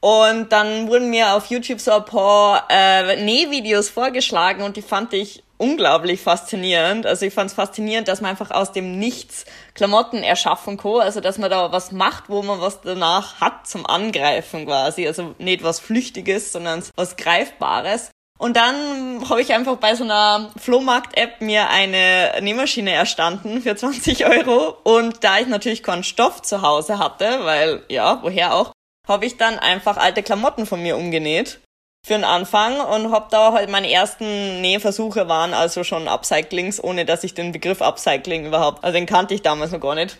Und 0.00 0.52
dann 0.52 0.88
wurden 0.88 1.10
mir 1.10 1.34
auf 1.34 1.46
YouTube 1.46 1.80
so 1.80 1.92
ein 1.92 2.04
paar 2.04 2.66
äh, 2.70 3.22
Nähvideos 3.22 3.88
vorgeschlagen 3.88 4.62
und 4.62 4.76
die 4.76 4.82
fand 4.82 5.12
ich 5.12 5.42
unglaublich 5.58 6.20
faszinierend. 6.20 7.04
Also 7.04 7.26
ich 7.26 7.34
fand 7.34 7.50
es 7.50 7.54
faszinierend, 7.54 8.08
dass 8.08 8.20
man 8.20 8.30
einfach 8.30 8.52
aus 8.52 8.72
dem 8.72 8.98
Nichts 8.98 9.44
Klamotten 9.74 10.22
erschaffen 10.22 10.76
kann. 10.76 11.00
Also 11.00 11.20
dass 11.20 11.38
man 11.38 11.50
da 11.50 11.72
was 11.72 11.92
macht, 11.92 12.28
wo 12.28 12.42
man 12.42 12.60
was 12.60 12.80
danach 12.80 13.40
hat 13.40 13.66
zum 13.66 13.84
Angreifen 13.86 14.66
quasi. 14.66 15.06
Also 15.06 15.34
nicht 15.38 15.62
was 15.62 15.80
Flüchtiges, 15.80 16.52
sondern 16.52 16.82
was 16.94 17.16
Greifbares. 17.16 18.10
Und 18.38 18.56
dann 18.56 19.28
habe 19.28 19.42
ich 19.42 19.52
einfach 19.52 19.78
bei 19.78 19.96
so 19.96 20.04
einer 20.04 20.50
Flohmarkt-App 20.56 21.40
mir 21.40 21.70
eine 21.70 22.34
Nähmaschine 22.40 22.92
erstanden 22.92 23.60
für 23.62 23.74
20 23.76 24.26
Euro. 24.26 24.76
Und 24.84 25.24
da 25.24 25.40
ich 25.40 25.48
natürlich 25.48 25.82
keinen 25.82 26.04
Stoff 26.04 26.40
zu 26.42 26.62
Hause 26.62 27.00
hatte, 27.00 27.40
weil 27.42 27.82
ja, 27.88 28.20
woher 28.22 28.54
auch, 28.54 28.72
habe 29.08 29.26
ich 29.26 29.36
dann 29.36 29.58
einfach 29.58 29.96
alte 29.96 30.22
Klamotten 30.22 30.66
von 30.66 30.82
mir 30.82 30.96
umgenäht 30.96 31.60
für 32.06 32.14
den 32.14 32.24
Anfang 32.24 32.80
und 32.80 33.10
habe 33.10 33.28
da 33.30 33.52
halt 33.52 33.70
meine 33.70 33.90
ersten 33.90 34.60
Nähversuche 34.60 35.28
waren 35.28 35.52
also 35.52 35.82
schon 35.82 36.06
Upcyclings, 36.06 36.82
ohne 36.82 37.04
dass 37.04 37.24
ich 37.24 37.34
den 37.34 37.52
Begriff 37.52 37.82
Upcycling 37.82 38.46
überhaupt, 38.46 38.84
also 38.84 38.94
den 38.94 39.06
kannte 39.06 39.34
ich 39.34 39.42
damals 39.42 39.72
noch 39.72 39.80
gar 39.80 39.94
nicht. 39.94 40.18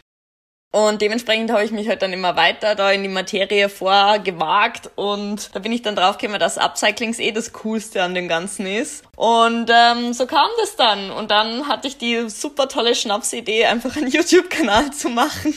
Und 0.70 1.00
dementsprechend 1.00 1.50
habe 1.50 1.64
ich 1.64 1.70
mich 1.70 1.88
halt 1.88 2.02
dann 2.02 2.12
immer 2.12 2.36
weiter 2.36 2.74
da 2.74 2.90
in 2.92 3.02
die 3.02 3.08
Materie 3.08 3.70
vorgewagt 3.70 4.90
und 4.96 5.54
da 5.54 5.60
bin 5.60 5.72
ich 5.72 5.80
dann 5.80 5.96
draufgekommen, 5.96 6.38
dass 6.38 6.58
Upcyclings 6.58 7.20
eh 7.20 7.32
das 7.32 7.54
Coolste 7.54 8.02
an 8.02 8.14
dem 8.14 8.28
Ganzen 8.28 8.66
ist. 8.66 9.02
Und 9.16 9.70
ähm, 9.72 10.12
so 10.12 10.26
kam 10.26 10.48
das 10.60 10.76
dann. 10.76 11.10
Und 11.10 11.30
dann 11.30 11.68
hatte 11.68 11.88
ich 11.88 11.96
die 11.96 12.28
super 12.28 12.68
tolle 12.68 12.94
Schnapsidee, 12.94 13.64
einfach 13.64 13.96
einen 13.96 14.08
YouTube-Kanal 14.10 14.92
zu 14.92 15.08
machen. 15.08 15.54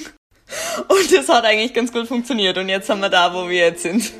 Und 0.88 1.16
das 1.16 1.30
hat 1.30 1.46
eigentlich 1.46 1.74
ganz 1.74 1.92
gut 1.92 2.08
funktioniert. 2.08 2.58
Und 2.58 2.70
jetzt 2.70 2.88
sind 2.88 3.00
wir 3.00 3.10
da, 3.10 3.34
wo 3.34 3.48
wir 3.48 3.58
jetzt 3.58 3.84
sind. 3.84 4.12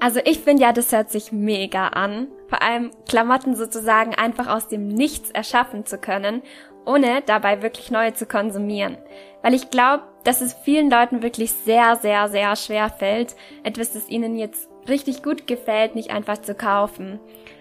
Also 0.00 0.20
ich 0.24 0.38
finde 0.38 0.62
ja, 0.62 0.72
das 0.72 0.92
hört 0.92 1.10
sich 1.10 1.32
mega 1.32 1.88
an. 1.88 2.28
Vor 2.48 2.62
allem 2.62 2.90
Klamotten 3.08 3.56
sozusagen 3.56 4.14
einfach 4.14 4.46
aus 4.46 4.68
dem 4.68 4.88
Nichts 4.88 5.30
erschaffen 5.30 5.86
zu 5.86 5.98
können 5.98 6.42
ohne 6.88 7.22
dabei 7.24 7.62
wirklich 7.62 7.90
neue 7.90 8.14
zu 8.14 8.24
konsumieren. 8.24 8.96
Weil 9.42 9.54
ich 9.54 9.70
glaube, 9.70 10.04
dass 10.24 10.40
es 10.40 10.54
vielen 10.54 10.90
Leuten 10.90 11.22
wirklich 11.22 11.52
sehr, 11.52 11.96
sehr, 11.96 12.28
sehr 12.28 12.56
schwer 12.56 12.88
fällt, 12.88 13.36
etwas, 13.62 13.92
das 13.92 14.08
ihnen 14.08 14.36
jetzt 14.36 14.68
richtig 14.88 15.22
gut 15.22 15.46
gefällt, 15.46 15.94
nicht 15.94 16.10
einfach 16.10 16.38
zu 16.38 16.54
kaufen. 16.54 17.20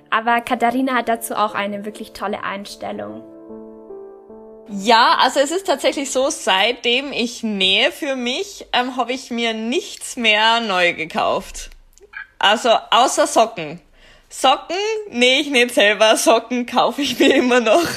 Aber 0.10 0.40
Katharina 0.40 0.96
hat 0.96 1.10
dazu 1.10 1.36
auch 1.36 1.54
eine 1.54 1.86
wirklich 1.86 2.14
tolle 2.14 2.44
Einstellung. 2.44 3.24
Ja, 4.70 5.18
also 5.20 5.40
es 5.40 5.52
ist 5.52 5.66
tatsächlich 5.66 6.12
so, 6.12 6.30
seitdem 6.30 7.14
ich 7.14 7.42
nähe 7.42 7.92
für 7.92 8.16
mich, 8.16 8.66
ähm, 8.74 8.98
habe 8.98 9.14
ich 9.14 9.32
mir 9.32 9.54
nichts 9.54 10.18
mehr 10.18 10.60
neu 10.60 10.94
gekauft. 10.94 11.70
Also 12.40 12.70
außer 12.92 13.28
Socken. 13.28 13.82
Socken 14.30 14.76
nähe 15.10 15.40
ich 15.40 15.50
nicht 15.50 15.74
selber, 15.74 16.18
Socken 16.18 16.66
kaufe 16.66 17.02
ich 17.02 17.18
mir 17.18 17.36
immer 17.36 17.62
noch. 17.62 17.88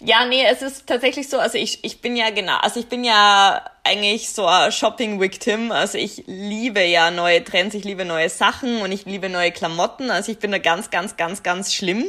Ja, 0.00 0.26
nee, 0.26 0.44
es 0.44 0.62
ist 0.62 0.86
tatsächlich 0.86 1.28
so, 1.28 1.40
also 1.40 1.58
ich, 1.58 1.82
ich 1.82 2.00
bin 2.00 2.14
ja 2.14 2.30
genau, 2.30 2.56
also 2.58 2.78
ich 2.78 2.86
bin 2.86 3.02
ja 3.02 3.64
eigentlich 3.82 4.30
so 4.30 4.46
ein 4.46 4.70
Shopping-Victim, 4.70 5.72
also 5.72 5.98
ich 5.98 6.22
liebe 6.26 6.84
ja 6.84 7.10
neue 7.10 7.42
Trends, 7.42 7.74
ich 7.74 7.82
liebe 7.82 8.04
neue 8.04 8.28
Sachen 8.28 8.80
und 8.80 8.92
ich 8.92 9.06
liebe 9.06 9.28
neue 9.28 9.50
Klamotten, 9.50 10.12
also 10.12 10.30
ich 10.30 10.38
bin 10.38 10.52
da 10.52 10.58
ganz, 10.58 10.90
ganz, 10.90 11.16
ganz, 11.16 11.42
ganz 11.42 11.74
schlimm. 11.74 12.04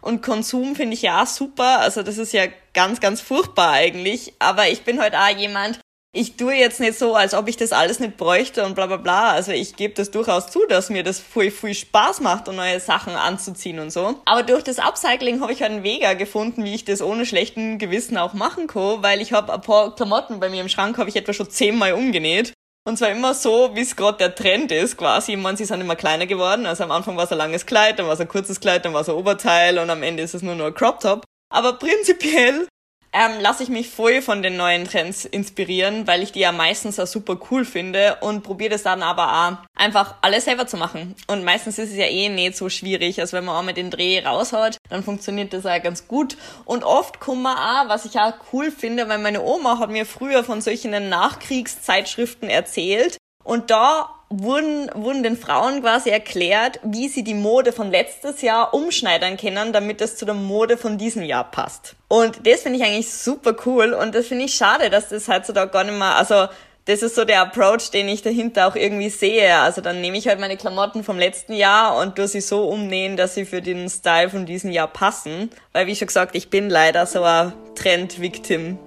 Und 0.00 0.22
Konsum 0.22 0.74
finde 0.74 0.94
ich 0.94 1.02
ja 1.02 1.24
super, 1.26 1.78
also 1.78 2.02
das 2.02 2.18
ist 2.18 2.32
ja 2.32 2.46
ganz, 2.78 3.00
ganz 3.00 3.20
furchtbar 3.20 3.72
eigentlich, 3.72 4.34
aber 4.38 4.68
ich 4.68 4.82
bin 4.82 5.00
halt 5.00 5.16
auch 5.16 5.36
jemand, 5.36 5.80
ich 6.14 6.36
tue 6.36 6.54
jetzt 6.54 6.78
nicht 6.78 6.96
so, 6.96 7.16
als 7.16 7.34
ob 7.34 7.48
ich 7.48 7.56
das 7.56 7.72
alles 7.72 7.98
nicht 7.98 8.16
bräuchte 8.16 8.64
und 8.64 8.76
bla 8.76 8.86
bla 8.86 8.98
bla. 8.98 9.32
Also 9.32 9.50
ich 9.50 9.74
gebe 9.74 9.94
das 9.94 10.12
durchaus 10.12 10.46
zu, 10.46 10.60
dass 10.68 10.88
mir 10.88 11.02
das 11.02 11.18
viel, 11.18 11.50
viel 11.50 11.74
Spaß 11.74 12.20
macht 12.20 12.46
und 12.46 12.54
neue 12.54 12.78
Sachen 12.78 13.16
anzuziehen 13.16 13.80
und 13.80 13.90
so. 13.90 14.14
Aber 14.26 14.44
durch 14.44 14.62
das 14.62 14.78
Upcycling 14.78 15.40
habe 15.40 15.52
ich 15.52 15.60
halt 15.60 15.72
einen 15.72 15.82
Weg 15.82 16.06
gefunden, 16.18 16.62
wie 16.62 16.76
ich 16.76 16.84
das 16.84 17.02
ohne 17.02 17.26
schlechten 17.26 17.78
Gewissen 17.78 18.16
auch 18.16 18.32
machen 18.32 18.68
kann, 18.68 19.02
weil 19.02 19.20
ich 19.20 19.32
habe 19.32 19.52
ein 19.52 19.60
paar 19.60 19.96
Klamotten 19.96 20.38
bei 20.38 20.48
mir 20.48 20.60
im 20.60 20.68
Schrank, 20.68 20.98
habe 20.98 21.10
ich 21.10 21.16
etwa 21.16 21.32
schon 21.32 21.50
zehnmal 21.50 21.94
umgenäht. 21.94 22.52
Und 22.86 22.96
zwar 22.96 23.10
immer 23.10 23.34
so, 23.34 23.72
wie 23.74 23.80
es 23.80 23.96
gerade 23.96 24.18
der 24.18 24.36
Trend 24.36 24.70
ist, 24.70 24.96
quasi. 24.96 25.34
Meine, 25.34 25.56
sie 25.56 25.64
sind 25.64 25.80
immer 25.80 25.96
kleiner 25.96 26.26
geworden. 26.26 26.64
Also 26.64 26.84
am 26.84 26.92
Anfang 26.92 27.16
war 27.16 27.24
es 27.24 27.32
ein 27.32 27.38
langes 27.38 27.66
Kleid, 27.66 27.98
dann 27.98 28.06
war 28.06 28.14
es 28.14 28.20
ein 28.20 28.28
kurzes 28.28 28.60
Kleid, 28.60 28.84
dann 28.84 28.94
war 28.94 29.00
es 29.00 29.08
ein 29.08 29.16
Oberteil 29.16 29.80
und 29.80 29.90
am 29.90 30.04
Ende 30.04 30.22
ist 30.22 30.34
es 30.34 30.42
nur 30.42 30.54
noch 30.54 30.66
ein 30.66 30.74
Crop 30.74 31.00
Top. 31.00 31.24
Aber 31.50 31.74
prinzipiell 31.74 32.68
ähm, 33.12 33.40
lasse 33.40 33.62
ich 33.62 33.68
mich 33.68 33.88
voll 33.88 34.20
von 34.20 34.42
den 34.42 34.56
neuen 34.56 34.84
Trends 34.84 35.24
inspirieren, 35.24 36.06
weil 36.06 36.22
ich 36.22 36.32
die 36.32 36.40
ja 36.40 36.52
meistens 36.52 37.00
auch 37.00 37.06
super 37.06 37.38
cool 37.50 37.64
finde 37.64 38.18
und 38.20 38.42
probiere 38.42 38.70
das 38.70 38.82
dann 38.82 39.02
aber 39.02 39.32
auch 39.32 39.56
einfach 39.74 40.16
alles 40.20 40.44
selber 40.44 40.66
zu 40.66 40.76
machen. 40.76 41.14
Und 41.26 41.42
meistens 41.42 41.78
ist 41.78 41.90
es 41.90 41.96
ja 41.96 42.04
eh 42.04 42.28
nicht 42.28 42.56
so 42.56 42.68
schwierig. 42.68 43.20
Also 43.20 43.36
wenn 43.36 43.46
man 43.46 43.56
auch 43.56 43.62
mit 43.62 43.78
den 43.78 43.90
Dreh 43.90 44.20
raushaut, 44.24 44.76
dann 44.90 45.02
funktioniert 45.02 45.52
das 45.52 45.64
auch 45.64 45.82
ganz 45.82 46.06
gut. 46.06 46.36
Und 46.64 46.84
oft 46.84 47.18
kommt 47.18 47.42
man 47.42 47.56
auch, 47.56 47.88
was 47.88 48.04
ich 48.04 48.18
auch 48.18 48.34
cool 48.52 48.70
finde, 48.70 49.08
weil 49.08 49.18
meine 49.18 49.42
Oma 49.42 49.78
hat 49.78 49.90
mir 49.90 50.04
früher 50.04 50.44
von 50.44 50.60
solchen 50.60 51.08
Nachkriegszeitschriften 51.08 52.50
erzählt. 52.50 53.16
Und 53.42 53.70
da 53.70 54.17
wurden, 54.30 54.90
wurden 54.94 55.22
den 55.22 55.36
Frauen 55.36 55.80
quasi 55.80 56.10
erklärt, 56.10 56.80
wie 56.82 57.08
sie 57.08 57.24
die 57.24 57.34
Mode 57.34 57.72
von 57.72 57.90
letztes 57.90 58.42
Jahr 58.42 58.74
umschneidern 58.74 59.36
können, 59.36 59.72
damit 59.72 60.00
es 60.00 60.16
zu 60.16 60.24
der 60.24 60.34
Mode 60.34 60.76
von 60.76 60.98
diesem 60.98 61.22
Jahr 61.22 61.50
passt. 61.50 61.96
Und 62.08 62.46
das 62.46 62.62
finde 62.62 62.78
ich 62.78 62.84
eigentlich 62.84 63.12
super 63.12 63.56
cool 63.66 63.92
und 63.94 64.14
das 64.14 64.26
finde 64.26 64.44
ich 64.44 64.54
schade, 64.54 64.90
dass 64.90 65.08
das 65.08 65.28
heutzutage 65.28 65.70
gar 65.70 65.84
nicht 65.84 65.98
mehr, 65.98 66.16
also 66.16 66.48
das 66.88 67.02
ist 67.02 67.16
so 67.16 67.26
der 67.26 67.42
Approach, 67.42 67.90
den 67.90 68.08
ich 68.08 68.22
dahinter 68.22 68.66
auch 68.66 68.74
irgendwie 68.74 69.10
sehe. 69.10 69.56
Also 69.56 69.82
dann 69.82 70.00
nehme 70.00 70.16
ich 70.16 70.26
halt 70.26 70.40
meine 70.40 70.56
Klamotten 70.56 71.04
vom 71.04 71.18
letzten 71.18 71.52
Jahr 71.52 71.98
und 71.98 72.16
tue 72.16 72.26
sie 72.26 72.40
so 72.40 72.66
umnähen, 72.66 73.18
dass 73.18 73.34
sie 73.34 73.44
für 73.44 73.60
den 73.60 73.90
Style 73.90 74.30
von 74.30 74.46
diesem 74.46 74.70
Jahr 74.70 74.88
passen. 74.88 75.50
Weil 75.74 75.86
wie 75.86 75.94
schon 75.94 76.06
gesagt, 76.06 76.34
ich 76.34 76.48
bin 76.48 76.70
leider 76.70 77.04
so 77.04 77.22
ein 77.22 77.52
Trend-Victim. 77.74 78.78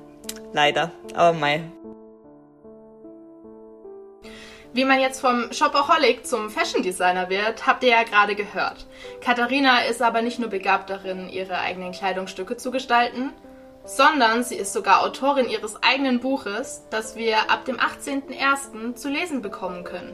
Leider. 0.52 0.92
Aber 1.14 1.38
mei, 1.38 1.62
wie 4.74 4.86
man 4.86 5.00
jetzt 5.00 5.20
vom 5.20 5.52
Shopaholic 5.52 6.26
zum 6.26 6.50
Fashion 6.50 6.82
Designer 6.82 7.30
wird, 7.30 7.68
habt 7.68 7.84
ihr 7.84 7.90
ja 7.90 8.04
gerade 8.04 8.36
gehört. 8.36 8.86
Katharina 9.20 9.82
ist 9.82 10.02
aber 10.02 10.22
nicht 10.22 10.40
nur 10.40 10.50
begabt 10.50 10.90
darin, 10.90 11.30
ihre 11.30 11.60
eigenen 11.60 11.92
Kleidungsstücke 11.92 12.58
zu 12.58 12.72
gestalten, 12.72 13.34
sondern 13.84 14.44
sie 14.44 14.56
ist 14.56 14.74
sogar 14.74 15.04
Autorin 15.04 15.50
ihres 15.50 15.82
eigenen 15.84 16.20
Buches, 16.20 16.86
das 16.90 17.16
wir 17.16 17.50
ab 17.50 17.66
dem 17.66 17.78
18.01. 17.78 18.96
zu 18.96 19.10
lesen 19.10 19.42
bekommen 19.42 19.84
können. 19.84 20.14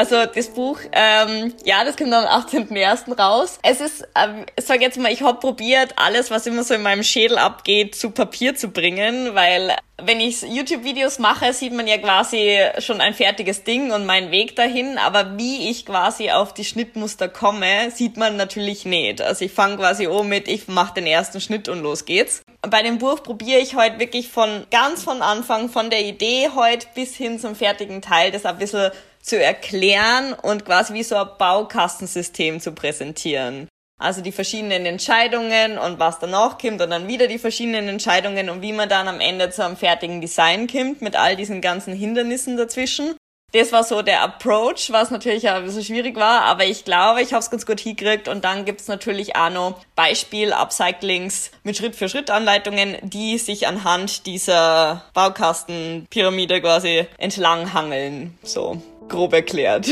Also 0.00 0.24
das 0.24 0.48
Buch, 0.48 0.78
ähm, 0.92 1.52
ja, 1.66 1.84
das 1.84 1.94
kommt 1.94 2.14
am 2.14 2.24
18.01. 2.24 3.20
raus. 3.20 3.58
Es 3.62 3.82
ist, 3.82 4.08
ähm, 4.16 4.46
ich 4.56 4.64
sag 4.64 4.80
jetzt 4.80 4.98
mal, 4.98 5.12
ich 5.12 5.20
habe 5.20 5.38
probiert, 5.38 5.92
alles, 5.96 6.30
was 6.30 6.46
immer 6.46 6.64
so 6.64 6.72
in 6.72 6.80
meinem 6.80 7.02
Schädel 7.02 7.36
abgeht, 7.36 7.94
zu 7.94 8.10
Papier 8.10 8.54
zu 8.54 8.68
bringen, 8.68 9.34
weil 9.34 9.76
wenn 10.02 10.18
ich 10.18 10.40
YouTube-Videos 10.40 11.18
mache, 11.18 11.52
sieht 11.52 11.74
man 11.74 11.86
ja 11.86 11.98
quasi 11.98 12.60
schon 12.78 13.02
ein 13.02 13.12
fertiges 13.12 13.64
Ding 13.64 13.92
und 13.92 14.06
meinen 14.06 14.30
Weg 14.30 14.56
dahin, 14.56 14.96
aber 14.96 15.36
wie 15.36 15.68
ich 15.68 15.84
quasi 15.84 16.30
auf 16.30 16.54
die 16.54 16.64
Schnittmuster 16.64 17.28
komme, 17.28 17.90
sieht 17.90 18.16
man 18.16 18.36
natürlich 18.36 18.86
nicht. 18.86 19.20
Also 19.20 19.44
ich 19.44 19.52
fange 19.52 19.76
quasi 19.76 20.06
um 20.06 20.30
mit, 20.30 20.48
ich 20.48 20.66
mache 20.68 20.94
den 20.94 21.06
ersten 21.06 21.42
Schnitt 21.42 21.68
und 21.68 21.82
los 21.82 22.06
geht's. 22.06 22.40
Bei 22.62 22.82
dem 22.82 22.96
Buch 22.96 23.22
probiere 23.22 23.60
ich 23.60 23.74
heute 23.74 23.98
wirklich 23.98 24.28
von 24.28 24.66
ganz 24.70 25.02
von 25.02 25.20
Anfang, 25.20 25.68
von 25.68 25.90
der 25.90 26.02
Idee 26.02 26.48
heute 26.54 26.86
bis 26.94 27.14
hin 27.14 27.38
zum 27.38 27.54
fertigen 27.54 28.00
Teil, 28.00 28.30
das 28.30 28.46
ein 28.46 28.56
bisschen 28.56 28.90
zu 29.22 29.42
erklären 29.42 30.32
und 30.32 30.64
quasi 30.64 30.94
wie 30.94 31.02
so 31.02 31.16
ein 31.16 31.28
Baukastensystem 31.38 32.60
zu 32.60 32.72
präsentieren. 32.72 33.68
Also 34.00 34.22
die 34.22 34.32
verschiedenen 34.32 34.86
Entscheidungen 34.86 35.76
und 35.76 35.98
was 35.98 36.18
danach 36.18 36.56
kommt 36.56 36.80
und 36.80 36.88
dann 36.88 37.06
wieder 37.06 37.26
die 37.26 37.38
verschiedenen 37.38 37.86
Entscheidungen 37.86 38.48
und 38.48 38.62
wie 38.62 38.72
man 38.72 38.88
dann 38.88 39.08
am 39.08 39.20
Ende 39.20 39.50
zu 39.50 39.62
einem 39.62 39.76
fertigen 39.76 40.22
Design 40.22 40.66
kommt 40.66 41.02
mit 41.02 41.16
all 41.16 41.36
diesen 41.36 41.60
ganzen 41.60 41.94
Hindernissen 41.94 42.56
dazwischen. 42.56 43.14
Das 43.52 43.72
war 43.72 43.82
so 43.82 44.00
der 44.00 44.22
Approach, 44.22 44.90
was 44.90 45.10
natürlich 45.10 45.50
auch 45.50 45.56
ein 45.56 45.64
bisschen 45.64 45.84
schwierig 45.84 46.16
war, 46.16 46.42
aber 46.42 46.64
ich 46.64 46.84
glaube, 46.84 47.20
ich 47.20 47.32
habe 47.32 47.40
es 47.40 47.50
ganz 47.50 47.66
gut 47.66 47.80
hingekriegt 47.80 48.28
und 48.28 48.44
dann 48.44 48.64
gibt's 48.64 48.86
natürlich 48.86 49.34
auch 49.34 49.50
noch 49.50 49.80
Beispiel-Upcyclings 49.96 51.50
mit 51.64 51.76
Schritt-für-Schritt-Anleitungen, 51.76 52.96
die 53.02 53.38
sich 53.38 53.66
anhand 53.66 54.24
dieser 54.26 55.04
Baukastenpyramide 55.14 56.60
quasi 56.60 57.06
entlanghangeln. 57.18 58.38
So 58.44 58.80
grob 59.10 59.34
erklärt. 59.34 59.86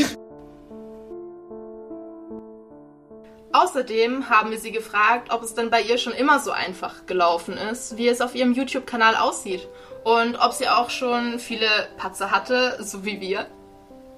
Außerdem 3.51 4.29
haben 4.29 4.51
wir 4.51 4.59
sie 4.59 4.71
gefragt, 4.71 5.31
ob 5.31 5.43
es 5.43 5.55
denn 5.55 5.69
bei 5.69 5.81
ihr 5.81 5.97
schon 5.97 6.13
immer 6.13 6.39
so 6.39 6.51
einfach 6.51 7.05
gelaufen 7.07 7.57
ist, 7.57 7.97
wie 7.97 8.07
es 8.07 8.21
auf 8.21 8.35
ihrem 8.35 8.53
YouTube-Kanal 8.53 9.15
aussieht. 9.15 9.67
Und 10.03 10.35
ob 10.35 10.53
sie 10.53 10.67
auch 10.67 10.89
schon 10.89 11.39
viele 11.39 11.67
Patze 11.97 12.31
hatte, 12.31 12.77
so 12.79 13.05
wie 13.05 13.19
wir. 13.19 13.47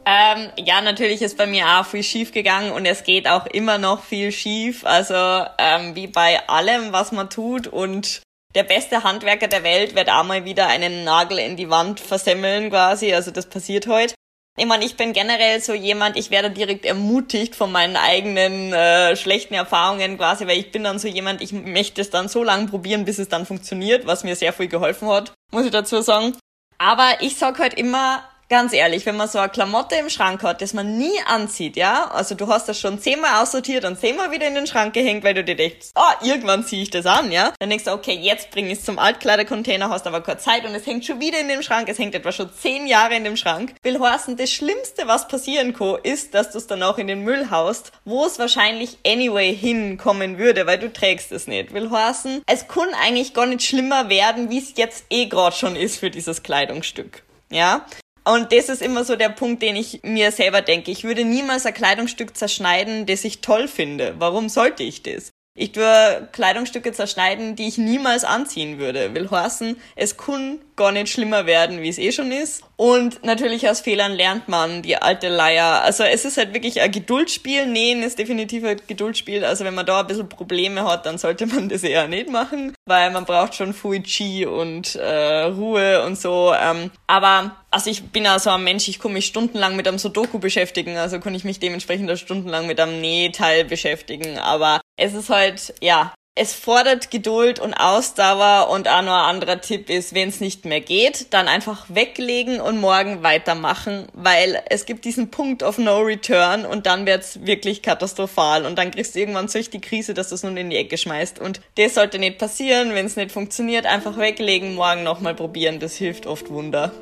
Ähm, 0.05 0.49
ja, 0.57 0.81
natürlich 0.81 1.21
ist 1.21 1.37
bei 1.37 1.45
mir 1.45 1.65
auch 1.67 1.85
viel 1.85 2.03
schief 2.03 2.31
gegangen 2.31 2.71
und 2.71 2.85
es 2.85 3.03
geht 3.03 3.27
auch 3.27 3.45
immer 3.45 3.77
noch 3.77 4.03
viel 4.03 4.31
schief. 4.31 4.85
Also 4.85 5.15
ähm, 5.57 5.95
wie 5.95 6.07
bei 6.07 6.47
allem, 6.49 6.91
was 6.91 7.11
man 7.11 7.29
tut 7.29 7.67
und 7.67 8.21
der 8.53 8.63
beste 8.63 9.03
Handwerker 9.03 9.47
der 9.47 9.63
Welt 9.63 9.95
wird 9.95 10.09
auch 10.09 10.23
mal 10.25 10.43
wieder 10.43 10.67
einen 10.67 11.03
Nagel 11.03 11.39
in 11.39 11.55
die 11.55 11.69
Wand 11.69 11.99
versemmeln 11.99 12.69
quasi. 12.69 13.13
Also 13.13 13.31
das 13.31 13.47
passiert 13.47 13.87
heute. 13.87 14.13
Ich 14.57 14.65
meine, 14.65 14.83
ich 14.83 14.97
bin 14.97 15.13
generell 15.13 15.61
so 15.61 15.73
jemand, 15.73 16.17
ich 16.17 16.29
werde 16.29 16.51
direkt 16.51 16.85
ermutigt 16.85 17.55
von 17.55 17.71
meinen 17.71 17.95
eigenen 17.95 18.73
äh, 18.73 19.15
schlechten 19.15 19.53
Erfahrungen 19.53 20.17
quasi, 20.17 20.45
weil 20.45 20.59
ich 20.59 20.71
bin 20.71 20.83
dann 20.83 20.99
so 20.99 21.07
jemand, 21.07 21.41
ich 21.41 21.53
möchte 21.53 22.01
es 22.01 22.09
dann 22.09 22.27
so 22.27 22.43
lange 22.43 22.67
probieren, 22.67 23.05
bis 23.05 23.17
es 23.17 23.29
dann 23.29 23.45
funktioniert, 23.45 24.05
was 24.05 24.25
mir 24.25 24.35
sehr 24.35 24.51
viel 24.51 24.67
geholfen 24.67 25.07
hat, 25.07 25.33
muss 25.51 25.65
ich 25.65 25.71
dazu 25.71 26.01
sagen. 26.01 26.35
Aber 26.77 27.17
ich 27.21 27.37
sag 27.37 27.59
halt 27.59 27.75
immer, 27.75 28.23
ganz 28.51 28.73
ehrlich, 28.73 29.05
wenn 29.05 29.15
man 29.15 29.29
so 29.29 29.39
eine 29.39 29.49
Klamotte 29.49 29.95
im 29.95 30.09
Schrank 30.09 30.43
hat, 30.43 30.61
das 30.61 30.73
man 30.73 30.97
nie 30.97 31.17
anzieht, 31.25 31.77
ja, 31.77 32.11
also 32.11 32.35
du 32.35 32.47
hast 32.47 32.67
das 32.67 32.77
schon 32.77 32.99
zehnmal 32.99 33.41
aussortiert 33.41 33.85
und 33.85 33.97
zehnmal 33.97 34.31
wieder 34.31 34.45
in 34.45 34.55
den 34.55 34.67
Schrank 34.67 34.93
gehängt, 34.93 35.23
weil 35.23 35.33
du 35.33 35.41
dir 35.41 35.55
denkst, 35.55 35.91
oh, 35.95 36.25
irgendwann 36.25 36.65
ziehe 36.65 36.83
ich 36.83 36.89
das 36.89 37.05
an, 37.05 37.31
ja, 37.31 37.53
dann 37.59 37.69
denkst 37.69 37.85
du, 37.85 37.93
okay, 37.93 38.11
jetzt 38.11 38.51
bring 38.51 38.65
ich 38.65 38.79
es 38.79 38.83
zum 38.83 38.99
Altkleidercontainer, 38.99 39.89
hast 39.89 40.05
aber 40.05 40.19
keine 40.19 40.39
Zeit 40.39 40.65
und 40.65 40.75
es 40.75 40.85
hängt 40.85 41.05
schon 41.05 41.21
wieder 41.21 41.39
in 41.39 41.47
dem 41.47 41.63
Schrank, 41.63 41.87
es 41.87 41.97
hängt 41.97 42.13
etwa 42.13 42.33
schon 42.33 42.51
zehn 42.53 42.87
Jahre 42.87 43.15
in 43.15 43.23
dem 43.23 43.37
Schrank. 43.37 43.73
Will 43.83 44.01
heißen, 44.01 44.35
das 44.35 44.51
Schlimmste, 44.51 45.07
was 45.07 45.29
passieren 45.29 45.73
kann, 45.73 45.99
ist, 46.03 46.33
dass 46.33 46.51
du 46.51 46.57
es 46.57 46.67
dann 46.67 46.83
auch 46.83 46.97
in 46.97 47.07
den 47.07 47.21
Müll 47.21 47.51
haust, 47.51 47.93
wo 48.03 48.25
es 48.25 48.37
wahrscheinlich 48.37 48.97
anyway 49.07 49.55
hinkommen 49.55 50.37
würde, 50.37 50.67
weil 50.67 50.77
du 50.77 50.91
trägst 50.91 51.31
es 51.31 51.47
nicht. 51.47 51.73
Will 51.73 51.89
heißen, 51.89 52.43
es 52.47 52.67
kann 52.67 52.89
eigentlich 53.01 53.33
gar 53.33 53.45
nicht 53.45 53.63
schlimmer 53.63 54.09
werden, 54.09 54.49
wie 54.49 54.59
es 54.59 54.73
jetzt 54.75 55.05
eh 55.09 55.27
gerade 55.27 55.55
schon 55.55 55.77
ist 55.77 55.99
für 55.99 56.09
dieses 56.09 56.43
Kleidungsstück. 56.43 57.23
Ja, 57.49 57.85
und 58.23 58.51
das 58.51 58.69
ist 58.69 58.81
immer 58.81 59.03
so 59.03 59.15
der 59.15 59.29
Punkt, 59.29 59.61
den 59.61 59.75
ich 59.75 60.01
mir 60.03 60.31
selber 60.31 60.61
denke. 60.61 60.91
Ich 60.91 61.03
würde 61.03 61.25
niemals 61.25 61.65
ein 61.65 61.73
Kleidungsstück 61.73 62.37
zerschneiden, 62.37 63.05
das 63.05 63.23
ich 63.23 63.41
toll 63.41 63.67
finde. 63.67 64.15
Warum 64.19 64.49
sollte 64.49 64.83
ich 64.83 65.03
das? 65.03 65.31
Ich 65.53 65.73
tue 65.73 66.29
Kleidungsstücke 66.31 66.93
zerschneiden, 66.93 67.57
die 67.57 67.67
ich 67.67 67.77
niemals 67.77 68.23
anziehen 68.23 68.79
würde. 68.79 69.13
Will 69.13 69.29
heißen, 69.29 69.75
es 69.97 70.15
kann 70.15 70.59
gar 70.77 70.93
nicht 70.93 71.09
schlimmer 71.09 71.45
werden, 71.45 71.81
wie 71.81 71.89
es 71.89 71.97
eh 71.97 72.13
schon 72.13 72.31
ist. 72.31 72.63
Und 72.77 73.23
natürlich 73.25 73.69
aus 73.69 73.81
Fehlern 73.81 74.13
lernt 74.13 74.47
man, 74.47 74.81
die 74.81 74.95
alte 74.95 75.27
Leier. 75.27 75.81
Also 75.83 76.03
es 76.03 76.23
ist 76.23 76.37
halt 76.37 76.53
wirklich 76.53 76.79
ein 76.79 76.91
Geduldsspiel. 76.91 77.65
Nähen 77.65 78.01
ist 78.01 78.17
definitiv 78.17 78.63
ein 78.63 78.79
Geduldsspiel. 78.87 79.43
Also 79.43 79.65
wenn 79.65 79.75
man 79.75 79.85
da 79.85 79.99
ein 79.99 80.07
bisschen 80.07 80.29
Probleme 80.29 80.85
hat, 80.85 81.05
dann 81.05 81.17
sollte 81.17 81.45
man 81.45 81.67
das 81.67 81.83
eher 81.83 82.07
nicht 82.07 82.29
machen, 82.29 82.73
weil 82.85 83.11
man 83.11 83.25
braucht 83.25 83.53
schon 83.53 83.73
Fuichi 83.73 84.45
und 84.45 84.95
äh, 84.95 85.43
Ruhe 85.43 86.03
und 86.05 86.17
so. 86.17 86.53
Ähm, 86.57 86.91
aber 87.07 87.57
also 87.71 87.89
ich 87.89 88.03
bin 88.03 88.25
also 88.25 88.49
ein 88.51 88.63
Mensch, 88.63 88.87
ich 88.87 88.99
kann 88.99 89.13
mich 89.13 89.25
stundenlang 89.25 89.75
mit 89.75 89.87
einem 89.87 89.97
Sudoku 89.97 90.39
beschäftigen, 90.39 90.97
also 90.97 91.19
kann 91.19 91.35
ich 91.35 91.43
mich 91.43 91.59
dementsprechend 91.59 92.09
auch 92.09 92.17
stundenlang 92.17 92.67
mit 92.67 92.79
einem 92.79 92.99
Nähteil 92.99 93.65
beschäftigen. 93.65 94.39
Aber 94.39 94.81
es 95.01 95.13
ist 95.13 95.29
halt, 95.29 95.73
ja, 95.81 96.13
es 96.33 96.53
fordert 96.53 97.11
Geduld 97.11 97.59
und 97.59 97.73
Ausdauer 97.73 98.69
und 98.69 98.87
auch 98.87 99.01
noch 99.01 99.11
ein 99.11 99.35
anderer 99.35 99.59
Tipp 99.59 99.89
ist, 99.89 100.15
wenn 100.15 100.29
es 100.29 100.39
nicht 100.39 100.63
mehr 100.63 100.79
geht, 100.79 101.33
dann 101.33 101.49
einfach 101.49 101.87
weglegen 101.89 102.61
und 102.61 102.79
morgen 102.79 103.21
weitermachen, 103.21 104.07
weil 104.13 104.63
es 104.69 104.85
gibt 104.85 105.03
diesen 105.03 105.29
Punkt 105.29 105.61
of 105.61 105.77
no 105.77 105.99
return 105.99 106.65
und 106.65 106.85
dann 106.85 107.05
wird's 107.05 107.45
wirklich 107.45 107.81
katastrophal 107.81 108.65
und 108.65 108.77
dann 108.77 108.91
kriegst 108.91 109.15
du 109.15 109.19
irgendwann 109.19 109.49
solch 109.49 109.71
die 109.71 109.81
Krise, 109.81 110.13
dass 110.13 110.29
du 110.29 110.35
es 110.35 110.43
nun 110.43 110.55
in 110.55 110.69
die 110.69 110.77
Ecke 110.77 110.97
schmeißt 110.97 111.37
und 111.39 111.59
das 111.75 111.95
sollte 111.95 112.17
nicht 112.17 112.37
passieren, 112.37 112.93
wenn 112.93 113.07
es 113.07 113.17
nicht 113.17 113.31
funktioniert, 113.31 113.85
einfach 113.85 114.17
weglegen, 114.17 114.75
morgen 114.75 115.03
nochmal 115.03 115.35
probieren, 115.35 115.79
das 115.79 115.95
hilft 115.95 116.27
oft 116.27 116.49
Wunder. 116.49 116.93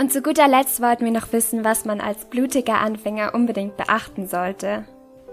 Und 0.00 0.12
zu 0.12 0.22
guter 0.22 0.46
Letzt 0.46 0.80
wollten 0.80 1.04
wir 1.04 1.10
noch 1.10 1.32
wissen, 1.32 1.64
was 1.64 1.84
man 1.84 2.00
als 2.00 2.26
blutiger 2.26 2.78
Anfänger 2.78 3.34
unbedingt 3.34 3.76
beachten 3.76 4.28
sollte. 4.28 4.84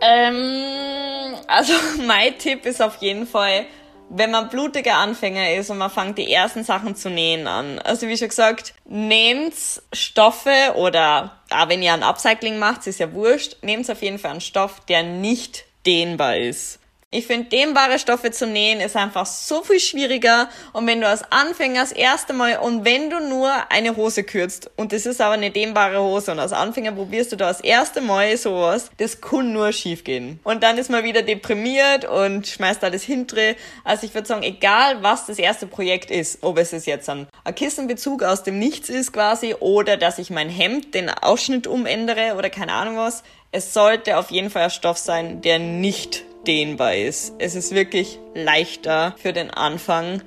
Ähm, 0.01 1.35
also 1.47 1.73
mein 2.05 2.37
Tipp 2.37 2.65
ist 2.65 2.81
auf 2.81 2.97
jeden 2.97 3.27
Fall, 3.27 3.65
wenn 4.09 4.31
man 4.31 4.49
blutiger 4.49 4.95
Anfänger 4.95 5.53
ist 5.53 5.69
und 5.69 5.77
man 5.77 5.89
fängt 5.89 6.17
die 6.17 6.31
ersten 6.31 6.63
Sachen 6.63 6.95
zu 6.95 7.09
nähen 7.09 7.47
an. 7.47 7.79
Also 7.79 8.07
wie 8.07 8.17
schon 8.17 8.29
gesagt, 8.29 8.73
nehmt 8.85 9.55
Stoffe 9.93 10.73
oder 10.75 11.39
auch 11.49 11.69
wenn 11.69 11.81
ihr 11.81 11.93
ein 11.93 12.03
Upcycling 12.03 12.59
macht, 12.59 12.85
ist 12.87 12.99
ja 12.99 13.11
wurscht, 13.13 13.57
nehmt 13.63 13.89
auf 13.89 14.01
jeden 14.01 14.19
Fall 14.19 14.31
einen 14.31 14.41
Stoff, 14.41 14.81
der 14.87 15.03
nicht 15.03 15.65
dehnbar 15.85 16.37
ist. 16.37 16.79
Ich 17.15 17.27
finde, 17.27 17.47
dehnbare 17.47 17.97
Stoffe 17.97 18.31
zu 18.31 18.45
nähen 18.45 18.81
ist 18.81 18.97
einfach 18.97 19.25
so 19.25 19.63
viel 19.63 19.79
schwieriger. 19.79 20.49
Und 20.73 20.85
wenn 20.85 20.99
du 20.99 21.07
als 21.07 21.23
Anfänger 21.31 21.79
das 21.79 21.93
erste 21.93 22.33
Mal 22.33 22.57
und 22.57 22.83
wenn 22.83 23.09
du 23.09 23.21
nur 23.21 23.53
eine 23.71 23.95
Hose 23.95 24.25
kürzt 24.25 24.69
und 24.75 24.91
das 24.91 25.05
ist 25.05 25.21
aber 25.21 25.35
eine 25.35 25.49
dehnbare 25.49 26.01
Hose 26.01 26.33
und 26.33 26.39
als 26.39 26.51
Anfänger 26.51 26.91
probierst 26.91 27.31
du 27.31 27.37
da 27.37 27.47
das 27.47 27.61
erste 27.61 28.01
Mal 28.01 28.35
sowas, 28.35 28.91
das 28.97 29.21
kann 29.21 29.53
nur 29.53 29.71
schief 29.71 30.03
gehen. 30.03 30.41
Und 30.43 30.61
dann 30.61 30.77
ist 30.77 30.89
man 30.89 31.05
wieder 31.05 31.21
deprimiert 31.21 32.03
und 32.03 32.47
schmeißt 32.47 32.83
alles 32.83 33.03
hintere. 33.03 33.55
Also 33.85 34.05
ich 34.05 34.13
würde 34.13 34.27
sagen, 34.27 34.43
egal 34.43 35.01
was 35.01 35.25
das 35.25 35.39
erste 35.39 35.67
Projekt 35.67 36.11
ist, 36.11 36.39
ob 36.41 36.57
es 36.57 36.85
jetzt 36.85 37.07
ein, 37.07 37.27
ein 37.45 37.55
Kissenbezug 37.55 38.23
aus 38.23 38.43
dem 38.43 38.59
Nichts 38.59 38.89
ist 38.89 39.13
quasi 39.13 39.55
oder 39.57 39.95
dass 39.95 40.19
ich 40.19 40.31
mein 40.31 40.49
Hemd, 40.49 40.93
den 40.93 41.09
Ausschnitt 41.09 41.65
umändere 41.65 42.35
oder 42.35 42.49
keine 42.49 42.73
Ahnung 42.73 42.97
was, 42.97 43.23
es 43.53 43.73
sollte 43.73 44.17
auf 44.17 44.31
jeden 44.31 44.49
Fall 44.49 44.63
ein 44.63 44.69
Stoff 44.69 44.97
sein, 44.97 45.39
der 45.39 45.59
nicht 45.59 46.25
dehnbar 46.47 46.95
ist. 46.95 47.33
Es 47.39 47.55
ist 47.55 47.73
wirklich 47.73 48.19
leichter 48.33 49.15
für 49.17 49.33
den 49.33 49.51
Anfang. 49.51 50.21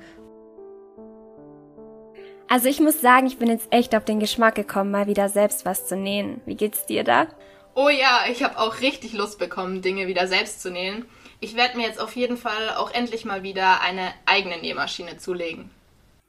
Also 2.47 2.67
ich 2.67 2.79
muss 2.79 2.99
sagen, 2.99 3.27
ich 3.27 3.37
bin 3.37 3.49
jetzt 3.49 3.67
echt 3.71 3.95
auf 3.95 4.05
den 4.05 4.19
Geschmack 4.19 4.55
gekommen, 4.55 4.91
mal 4.91 5.07
wieder 5.07 5.29
selbst 5.29 5.65
was 5.65 5.87
zu 5.87 5.95
nähen. 5.95 6.41
Wie 6.45 6.55
geht's 6.55 6.85
dir 6.85 7.03
da? 7.03 7.27
Oh 7.75 7.89
ja, 7.89 8.21
ich 8.29 8.43
habe 8.43 8.57
auch 8.57 8.81
richtig 8.81 9.13
Lust 9.13 9.37
bekommen, 9.37 9.81
Dinge 9.81 10.07
wieder 10.07 10.27
selbst 10.27 10.61
zu 10.61 10.71
nähen. 10.71 11.05
Ich 11.39 11.55
werde 11.55 11.77
mir 11.77 11.85
jetzt 11.87 12.01
auf 12.01 12.15
jeden 12.15 12.37
Fall 12.37 12.75
auch 12.75 12.91
endlich 12.91 13.23
mal 13.23 13.43
wieder 13.43 13.81
eine 13.81 14.13
eigene 14.25 14.57
Nähmaschine 14.57 15.17
zulegen. 15.17 15.69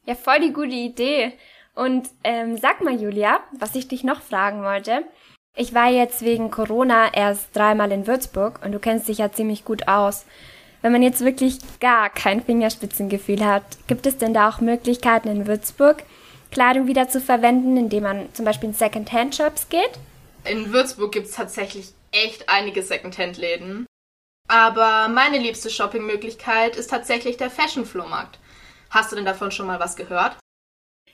Ja, 0.06 0.14
voll 0.14 0.40
die 0.40 0.52
gute 0.52 0.74
Idee. 0.74 1.32
Und 1.74 2.08
ähm, 2.22 2.56
sag 2.58 2.82
mal, 2.82 3.00
Julia, 3.00 3.40
was 3.58 3.74
ich 3.74 3.88
dich 3.88 4.04
noch 4.04 4.20
fragen 4.20 4.62
wollte. 4.62 5.04
Ich 5.56 5.74
war 5.74 5.88
jetzt 5.90 6.22
wegen 6.22 6.50
Corona 6.50 7.12
erst 7.12 7.54
dreimal 7.54 7.90
in 7.92 8.06
Würzburg 8.06 8.60
und 8.64 8.72
du 8.72 8.78
kennst 8.78 9.08
dich 9.08 9.18
ja 9.18 9.32
ziemlich 9.32 9.64
gut 9.64 9.88
aus. 9.88 10.24
Wenn 10.80 10.92
man 10.92 11.02
jetzt 11.02 11.24
wirklich 11.24 11.58
gar 11.80 12.08
kein 12.08 12.42
Fingerspitzengefühl 12.42 13.44
hat, 13.44 13.64
gibt 13.86 14.06
es 14.06 14.16
denn 14.16 14.32
da 14.32 14.48
auch 14.48 14.60
Möglichkeiten 14.60 15.28
in 15.28 15.46
Würzburg, 15.46 16.04
Kleidung 16.50 16.86
wieder 16.86 17.08
zu 17.08 17.20
verwenden, 17.20 17.76
indem 17.76 18.04
man 18.04 18.34
zum 18.34 18.44
Beispiel 18.44 18.70
in 18.70 18.74
Second-Hand-Shops 18.74 19.68
geht? 19.68 19.90
In 20.44 20.72
Würzburg 20.72 21.12
gibt 21.12 21.26
es 21.26 21.34
tatsächlich 21.34 21.92
echt 22.12 22.48
einige 22.48 22.82
Second-Hand-Läden. 22.82 23.86
Aber 24.48 25.08
meine 25.08 25.38
liebste 25.38 25.68
Shoppingmöglichkeit 25.68 26.76
ist 26.76 26.90
tatsächlich 26.90 27.36
der 27.36 27.50
Fashion-Flohmarkt. 27.50 28.38
Hast 28.88 29.12
du 29.12 29.16
denn 29.16 29.24
davon 29.24 29.50
schon 29.50 29.66
mal 29.66 29.78
was 29.78 29.96
gehört? 29.96 30.36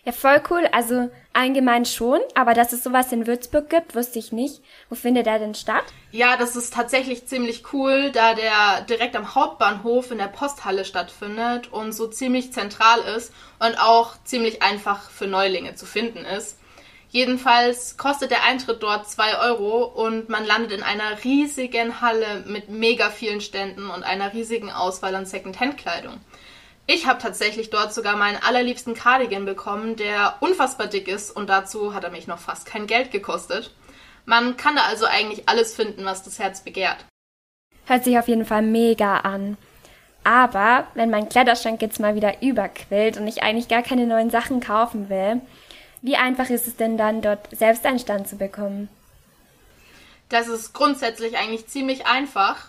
Ja, 0.04 0.12
voll 0.12 0.40
cool. 0.48 0.68
Also 0.70 1.10
allgemein 1.36 1.84
schon, 1.84 2.20
aber 2.34 2.54
dass 2.54 2.72
es 2.72 2.82
sowas 2.82 3.12
in 3.12 3.26
Würzburg 3.26 3.68
gibt, 3.68 3.94
wusste 3.94 4.18
ich 4.18 4.32
nicht. 4.32 4.62
Wo 4.88 4.94
findet 4.94 5.26
er 5.26 5.38
denn 5.38 5.54
statt? 5.54 5.84
Ja, 6.10 6.36
das 6.36 6.56
ist 6.56 6.72
tatsächlich 6.72 7.26
ziemlich 7.26 7.72
cool, 7.72 8.10
da 8.10 8.34
der 8.34 8.80
direkt 8.88 9.14
am 9.14 9.34
Hauptbahnhof 9.34 10.10
in 10.10 10.18
der 10.18 10.28
Posthalle 10.28 10.84
stattfindet 10.84 11.72
und 11.72 11.92
so 11.92 12.06
ziemlich 12.08 12.52
zentral 12.52 13.00
ist 13.16 13.32
und 13.58 13.78
auch 13.78 14.14
ziemlich 14.24 14.62
einfach 14.62 15.10
für 15.10 15.26
Neulinge 15.26 15.74
zu 15.74 15.84
finden 15.84 16.24
ist. 16.24 16.58
Jedenfalls 17.10 17.96
kostet 17.96 18.30
der 18.30 18.44
Eintritt 18.44 18.82
dort 18.82 19.08
zwei 19.08 19.38
Euro 19.38 19.84
und 19.84 20.28
man 20.28 20.44
landet 20.44 20.72
in 20.72 20.82
einer 20.82 21.22
riesigen 21.22 22.00
Halle 22.00 22.44
mit 22.46 22.68
mega 22.68 23.10
vielen 23.10 23.40
Ständen 23.40 23.90
und 23.90 24.02
einer 24.02 24.32
riesigen 24.32 24.70
Auswahl 24.70 25.14
an 25.14 25.24
Second-Hand-Kleidung. 25.24 26.20
Ich 26.88 27.06
habe 27.06 27.20
tatsächlich 27.20 27.70
dort 27.70 27.92
sogar 27.92 28.16
meinen 28.16 28.40
allerliebsten 28.40 28.94
Cardigan 28.94 29.44
bekommen, 29.44 29.96
der 29.96 30.36
unfassbar 30.40 30.86
dick 30.86 31.08
ist 31.08 31.32
und 31.32 31.48
dazu 31.48 31.94
hat 31.94 32.04
er 32.04 32.10
mich 32.10 32.28
noch 32.28 32.38
fast 32.38 32.64
kein 32.64 32.86
Geld 32.86 33.10
gekostet. 33.10 33.74
Man 34.24 34.56
kann 34.56 34.76
da 34.76 34.82
also 34.82 35.06
eigentlich 35.06 35.48
alles 35.48 35.74
finden, 35.74 36.04
was 36.04 36.22
das 36.22 36.38
Herz 36.38 36.62
begehrt. 36.62 37.04
Hört 37.86 38.04
sich 38.04 38.18
auf 38.18 38.28
jeden 38.28 38.44
Fall 38.44 38.62
mega 38.62 39.18
an. 39.18 39.56
Aber 40.22 40.86
wenn 40.94 41.10
mein 41.10 41.28
Kleiderschrank 41.28 41.80
jetzt 41.82 42.00
mal 42.00 42.16
wieder 42.16 42.42
überquillt 42.42 43.16
und 43.16 43.28
ich 43.28 43.42
eigentlich 43.42 43.68
gar 43.68 43.82
keine 43.82 44.06
neuen 44.06 44.30
Sachen 44.30 44.60
kaufen 44.60 45.08
will, 45.08 45.40
wie 46.02 46.16
einfach 46.16 46.50
ist 46.50 46.66
es 46.66 46.76
denn 46.76 46.96
dann, 46.96 47.22
dort 47.22 47.48
selbst 47.56 47.86
einen 47.86 47.98
Stand 47.98 48.28
zu 48.28 48.36
bekommen? 48.36 48.88
Das 50.28 50.48
ist 50.48 50.72
grundsätzlich 50.72 51.36
eigentlich 51.36 51.66
ziemlich 51.68 52.06
einfach. 52.06 52.68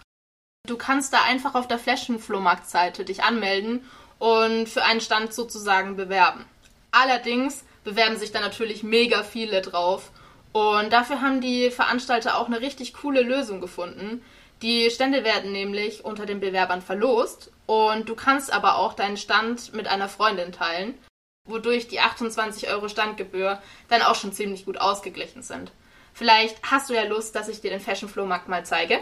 Du 0.68 0.78
kannst 0.78 1.14
da 1.14 1.24
einfach 1.24 1.56
auf 1.56 1.68
der 1.68 1.80
Flaschenflohmarktseite 1.80 3.06
dich 3.06 3.24
anmelden 3.24 3.86
und 4.20 4.68
für 4.68 4.84
einen 4.84 5.02
Stand 5.02 5.34
sozusagen 5.34 5.96
bewerben. 5.96 6.46
Allerdings 6.92 7.64
bewerben 7.84 8.18
sich 8.18 8.32
da 8.32 8.40
natürlich 8.40 8.84
mega 8.84 9.24
viele 9.24 9.62
drauf. 9.62 10.12
Und 10.52 10.92
dafür 10.92 11.22
haben 11.22 11.42
die 11.42 11.70
Veranstalter 11.70 12.38
auch 12.38 12.48
eine 12.48 12.62
richtig 12.62 12.94
coole 12.94 13.22
Lösung 13.22 13.62
gefunden. 13.62 14.24
Die 14.62 14.90
Stände 14.90 15.24
werden 15.24 15.52
nämlich 15.52 16.04
unter 16.04 16.26
den 16.26 16.40
Bewerbern 16.40 16.82
verlost 16.82 17.52
und 17.68 18.10
du 18.10 18.16
kannst 18.16 18.52
aber 18.52 18.78
auch 18.78 18.94
deinen 18.94 19.18
Stand 19.18 19.74
mit 19.74 19.88
einer 19.88 20.10
Freundin 20.10 20.52
teilen, 20.52 20.98
wodurch 21.46 21.88
die 21.88 22.00
28 22.00 22.70
Euro 22.70 22.90
Standgebühr 22.90 23.62
dann 23.88 24.02
auch 24.02 24.16
schon 24.16 24.34
ziemlich 24.34 24.66
gut 24.66 24.80
ausgeglichen 24.80 25.44
sind. 25.44 25.72
Vielleicht 26.14 26.58
hast 26.64 26.90
du 26.90 26.96
ja 26.96 27.04
Lust, 27.04 27.36
dass 27.36 27.50
ich 27.50 27.62
dir 27.62 27.70
den 27.70 27.80
Fashion 27.80 28.10
Flohmarkt 28.10 28.48
mal 28.48 28.66
zeige. 28.66 29.00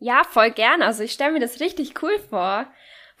Ja, 0.00 0.24
voll 0.24 0.50
gern. 0.50 0.82
Also 0.82 1.04
ich 1.04 1.12
stelle 1.12 1.30
mir 1.30 1.40
das 1.40 1.60
richtig 1.60 2.02
cool 2.02 2.18
vor. 2.28 2.66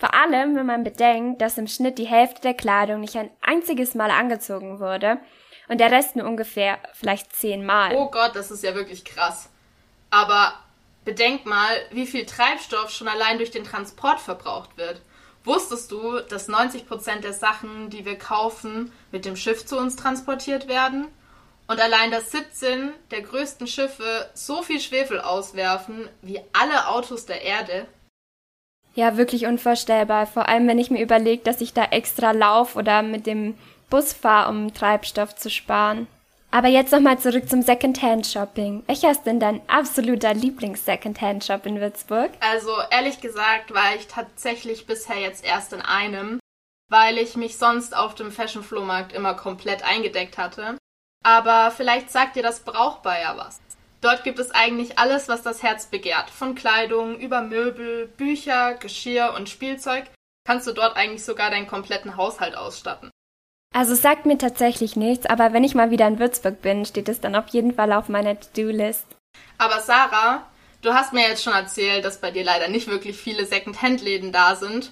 Vor 0.02 0.14
allem, 0.14 0.56
wenn 0.56 0.66
man 0.66 0.82
bedenkt, 0.82 1.40
dass 1.40 1.58
im 1.58 1.68
Schnitt 1.68 1.96
die 1.96 2.08
Hälfte 2.08 2.40
der 2.40 2.54
Kleidung 2.54 3.02
nicht 3.02 3.14
ein 3.14 3.30
einziges 3.40 3.94
Mal 3.94 4.10
angezogen 4.10 4.80
wurde 4.80 5.18
und 5.68 5.78
der 5.78 5.92
Rest 5.92 6.16
nur 6.16 6.26
ungefähr 6.26 6.80
vielleicht 6.92 7.32
zehnmal. 7.36 7.94
Oh 7.94 8.10
Gott, 8.10 8.34
das 8.34 8.50
ist 8.50 8.64
ja 8.64 8.74
wirklich 8.74 9.04
krass. 9.04 9.48
Aber 10.10 10.54
bedenkt 11.04 11.46
mal, 11.46 11.70
wie 11.92 12.08
viel 12.08 12.26
Treibstoff 12.26 12.90
schon 12.90 13.06
allein 13.06 13.38
durch 13.38 13.52
den 13.52 13.62
Transport 13.62 14.18
verbraucht 14.18 14.76
wird. 14.76 15.00
Wusstest 15.44 15.92
du, 15.92 16.18
dass 16.18 16.48
90% 16.48 17.20
der 17.20 17.32
Sachen, 17.32 17.88
die 17.88 18.04
wir 18.04 18.18
kaufen, 18.18 18.92
mit 19.12 19.24
dem 19.24 19.36
Schiff 19.36 19.64
zu 19.64 19.78
uns 19.78 19.94
transportiert 19.94 20.66
werden? 20.66 21.06
Und 21.68 21.78
allein 21.80 22.10
dass 22.10 22.32
17 22.32 22.92
der 23.12 23.22
größten 23.22 23.68
Schiffe 23.68 24.28
so 24.34 24.62
viel 24.62 24.80
Schwefel 24.80 25.20
auswerfen 25.20 26.08
wie 26.22 26.40
alle 26.52 26.88
Autos 26.88 27.24
der 27.24 27.42
Erde? 27.42 27.86
Ja, 28.94 29.16
wirklich 29.16 29.46
unvorstellbar. 29.46 30.26
Vor 30.26 30.48
allem, 30.48 30.68
wenn 30.68 30.78
ich 30.78 30.90
mir 30.90 31.02
überlege, 31.02 31.42
dass 31.42 31.60
ich 31.60 31.72
da 31.72 31.84
extra 31.84 32.32
lauf 32.32 32.76
oder 32.76 33.02
mit 33.02 33.26
dem 33.26 33.54
Bus 33.88 34.12
fahre, 34.12 34.50
um 34.50 34.72
Treibstoff 34.74 35.34
zu 35.34 35.50
sparen. 35.50 36.06
Aber 36.50 36.68
jetzt 36.68 36.92
nochmal 36.92 37.18
zurück 37.18 37.48
zum 37.48 37.62
Secondhand-Shopping. 37.62 38.82
Welcher 38.86 39.10
ist 39.10 39.22
denn 39.22 39.40
dein 39.40 39.66
absoluter 39.70 40.34
Lieblings-Secondhand-Shop 40.34 41.64
in 41.64 41.80
Würzburg? 41.80 42.30
Also 42.40 42.72
ehrlich 42.90 43.22
gesagt 43.22 43.72
war 43.72 43.94
ich 43.96 44.06
tatsächlich 44.06 44.86
bisher 44.86 45.18
jetzt 45.18 45.42
erst 45.42 45.72
in 45.72 45.80
einem, 45.80 46.38
weil 46.90 47.16
ich 47.16 47.36
mich 47.36 47.56
sonst 47.56 47.96
auf 47.96 48.14
dem 48.14 48.30
Fashion-Flohmarkt 48.30 49.14
immer 49.14 49.32
komplett 49.32 49.82
eingedeckt 49.82 50.36
hatte. 50.36 50.76
Aber 51.24 51.70
vielleicht 51.70 52.10
sagt 52.10 52.36
dir 52.36 52.42
das 52.42 52.60
Brauchbar 52.60 53.18
ja 53.18 53.34
was. 53.38 53.58
Dort 54.02 54.24
gibt 54.24 54.40
es 54.40 54.50
eigentlich 54.50 54.98
alles, 54.98 55.28
was 55.28 55.42
das 55.42 55.62
Herz 55.62 55.86
begehrt. 55.86 56.28
Von 56.28 56.56
Kleidung 56.56 57.18
über 57.18 57.40
Möbel, 57.40 58.08
Bücher, 58.08 58.74
Geschirr 58.74 59.32
und 59.36 59.48
Spielzeug 59.48 60.04
kannst 60.44 60.66
du 60.66 60.72
dort 60.72 60.96
eigentlich 60.96 61.24
sogar 61.24 61.50
deinen 61.50 61.68
kompletten 61.68 62.16
Haushalt 62.16 62.56
ausstatten. 62.56 63.10
Also 63.72 63.92
es 63.92 64.02
sagt 64.02 64.26
mir 64.26 64.36
tatsächlich 64.36 64.96
nichts, 64.96 65.26
aber 65.26 65.52
wenn 65.52 65.62
ich 65.64 65.76
mal 65.76 65.90
wieder 65.92 66.08
in 66.08 66.18
Würzburg 66.18 66.60
bin, 66.60 66.84
steht 66.84 67.08
es 67.08 67.20
dann 67.20 67.36
auf 67.36 67.48
jeden 67.48 67.74
Fall 67.74 67.92
auf 67.92 68.08
meiner 68.08 68.38
To-Do-List. 68.38 69.06
Aber 69.56 69.78
Sarah, 69.80 70.46
du 70.82 70.92
hast 70.92 71.12
mir 71.12 71.26
jetzt 71.28 71.44
schon 71.44 71.54
erzählt, 71.54 72.04
dass 72.04 72.20
bei 72.20 72.32
dir 72.32 72.44
leider 72.44 72.68
nicht 72.68 72.88
wirklich 72.88 73.16
viele 73.16 73.46
Second-Hand-Läden 73.46 74.32
da 74.32 74.56
sind. 74.56 74.90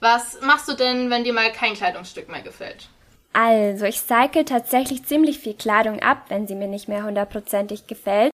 Was 0.00 0.40
machst 0.42 0.68
du 0.68 0.74
denn, 0.74 1.08
wenn 1.10 1.24
dir 1.24 1.32
mal 1.32 1.50
kein 1.50 1.74
Kleidungsstück 1.74 2.28
mehr 2.28 2.42
gefällt? 2.42 2.88
Also, 3.32 3.86
ich 3.86 4.00
cycle 4.00 4.44
tatsächlich 4.44 5.04
ziemlich 5.04 5.38
viel 5.38 5.54
Kleidung 5.54 6.00
ab, 6.00 6.26
wenn 6.28 6.46
sie 6.46 6.54
mir 6.54 6.68
nicht 6.68 6.88
mehr 6.88 7.04
hundertprozentig 7.04 7.86
gefällt. 7.86 8.30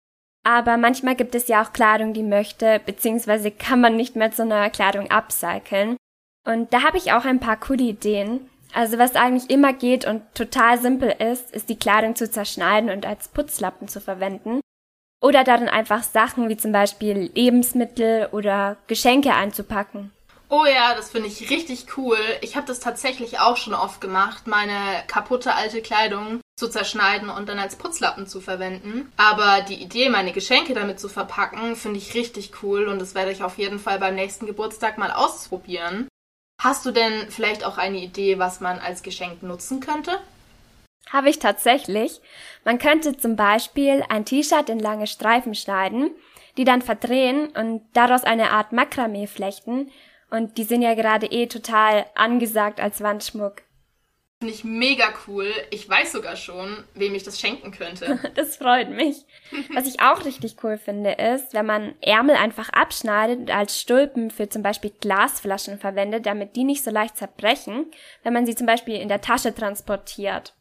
Aber 0.47 0.77
manchmal 0.77 1.17
gibt 1.17 1.35
es 1.35 1.49
ja 1.49 1.61
auch 1.61 1.73
Kleidung, 1.73 2.13
die 2.13 2.23
möchte, 2.23 2.81
beziehungsweise 2.87 3.51
kann 3.51 3.81
man 3.81 3.97
nicht 3.97 4.15
mehr 4.15 4.31
zu 4.31 4.43
einer 4.43 4.71
Kleidung 4.71 5.11
upcyclen. 5.11 5.97
Und 6.47 6.73
da 6.73 6.85
habe 6.85 6.99
ich 6.99 7.13
auch 7.13 7.25
ein 7.25 7.41
paar 7.41 7.59
coole 7.59 7.83
Ideen. 7.83 8.49
Also 8.73 8.97
was 8.97 9.17
eigentlich 9.17 9.51
immer 9.51 9.73
geht 9.73 10.07
und 10.07 10.23
total 10.35 10.79
simpel 10.79 11.11
ist, 11.11 11.51
ist 11.51 11.69
die 11.69 11.79
Kleidung 11.79 12.15
zu 12.15 12.31
zerschneiden 12.31 12.91
und 12.91 13.05
als 13.05 13.27
Putzlappen 13.27 13.89
zu 13.89 14.01
verwenden. 14.01 14.61
Oder 15.21 15.43
darin 15.43 15.69
einfach 15.69 16.05
Sachen 16.05 16.49
wie 16.49 16.57
zum 16.57 16.71
Beispiel 16.71 17.29
Lebensmittel 17.35 18.29
oder 18.31 18.77
Geschenke 18.87 19.35
einzupacken. 19.35 20.13
Oh 20.49 20.65
ja, 20.65 20.95
das 20.95 21.11
finde 21.11 21.29
ich 21.29 21.51
richtig 21.51 21.87
cool. 21.97 22.19
Ich 22.41 22.57
habe 22.57 22.67
das 22.67 22.79
tatsächlich 22.79 23.41
auch 23.41 23.57
schon 23.57 23.75
oft 23.75 24.01
gemacht, 24.01 24.47
meine 24.47 25.03
kaputte 25.09 25.55
alte 25.55 25.83
Kleidung 25.83 26.41
zu 26.57 26.69
zerschneiden 26.69 27.31
und 27.31 27.49
dann 27.49 27.59
als 27.59 27.77
Putzlappen 27.77 28.27
zu 28.27 28.41
verwenden. 28.41 29.13
Aber 29.17 29.63
die 29.63 29.83
Idee, 29.83 30.09
meine 30.09 30.33
Geschenke 30.33 30.73
damit 30.73 31.01
zu 31.01 31.09
verpacken, 31.09 31.75
finde 31.75 31.99
ich 31.99 32.15
richtig 32.15 32.63
cool 32.63 32.87
und 32.87 33.01
das 33.01 33.15
werde 33.15 33.33
ich 33.33 33.43
auf 33.43 33.59
jeden 33.59 33.81
Fall 33.81 33.99
beim 33.99 34.15
nächsten 34.15 34.47
Geburtstag 34.47 34.99
mal 34.99 35.11
ausprobieren. 35.11 36.09
Hast 36.63 36.87
du 36.87 36.93
denn 36.93 37.31
vielleicht 37.31 37.65
auch 37.65 37.77
eine 37.77 37.99
Idee, 37.99 38.39
was 38.39 38.61
man 38.61 38.79
als 38.79 39.03
Geschenk 39.03 39.43
nutzen 39.43 39.81
könnte? 39.81 40.19
Habe 41.11 41.29
ich 41.29 41.39
tatsächlich. 41.39 42.21
Man 42.65 42.79
könnte 42.79 43.17
zum 43.17 43.37
Beispiel 43.37 44.05
ein 44.09 44.25
T-Shirt 44.25 44.69
in 44.69 44.79
lange 44.79 45.07
Streifen 45.07 45.55
schneiden, 45.55 46.11
die 46.57 46.65
dann 46.65 46.83
verdrehen 46.83 47.49
und 47.49 47.83
daraus 47.93 48.25
eine 48.25 48.51
Art 48.51 48.73
Makramee 48.73 49.27
flechten 49.27 49.91
und 50.31 50.59
die 50.59 50.65
sind 50.65 50.83
ja 50.83 50.95
gerade 50.95 51.27
eh 51.27 51.47
total 51.47 52.07
angesagt 52.15 52.81
als 52.81 53.01
Wandschmuck. 53.01 53.63
Finde 54.39 54.53
ich 54.53 54.65
mega 54.65 55.07
cool. 55.27 55.51
Ich 55.71 55.89
weiß 55.89 56.13
sogar 56.13 56.37
schon, 56.37 56.85
wem 56.93 57.15
ich 57.15 57.23
das 57.23 57.41
schenken 57.41 57.71
könnte. 57.71 58.19
das 58.35 58.57
freut 58.57 58.91
mich. 58.91 59.25
Was 59.73 59.87
ich 59.87 60.01
auch 60.01 60.27
richtig 60.27 60.57
cool 60.63 60.77
finde, 60.77 61.13
ist, 61.13 61.55
wenn 61.55 61.65
man 61.65 61.95
Ärmel 62.03 62.37
einfach 62.37 62.69
abschneidet 62.69 63.39
und 63.39 63.51
als 63.51 63.81
Stulpen 63.81 64.31
für 64.31 64.51
zum 64.51 64.63
Beispiel 64.63 64.93
Glasflaschen 65.01 65.79
verwendet, 65.79 66.27
damit 66.27 66.55
die 66.55 66.65
nicht 66.65 66.85
so 66.85 66.91
leicht 66.91 67.17
zerbrechen, 67.17 67.87
wenn 68.25 68.35
man 68.35 68.45
sie 68.45 68.55
zum 68.55 68.67
Beispiel 68.67 68.97
in 68.97 69.09
der 69.09 69.23
Tasche 69.23 69.55
transportiert. 69.55 70.55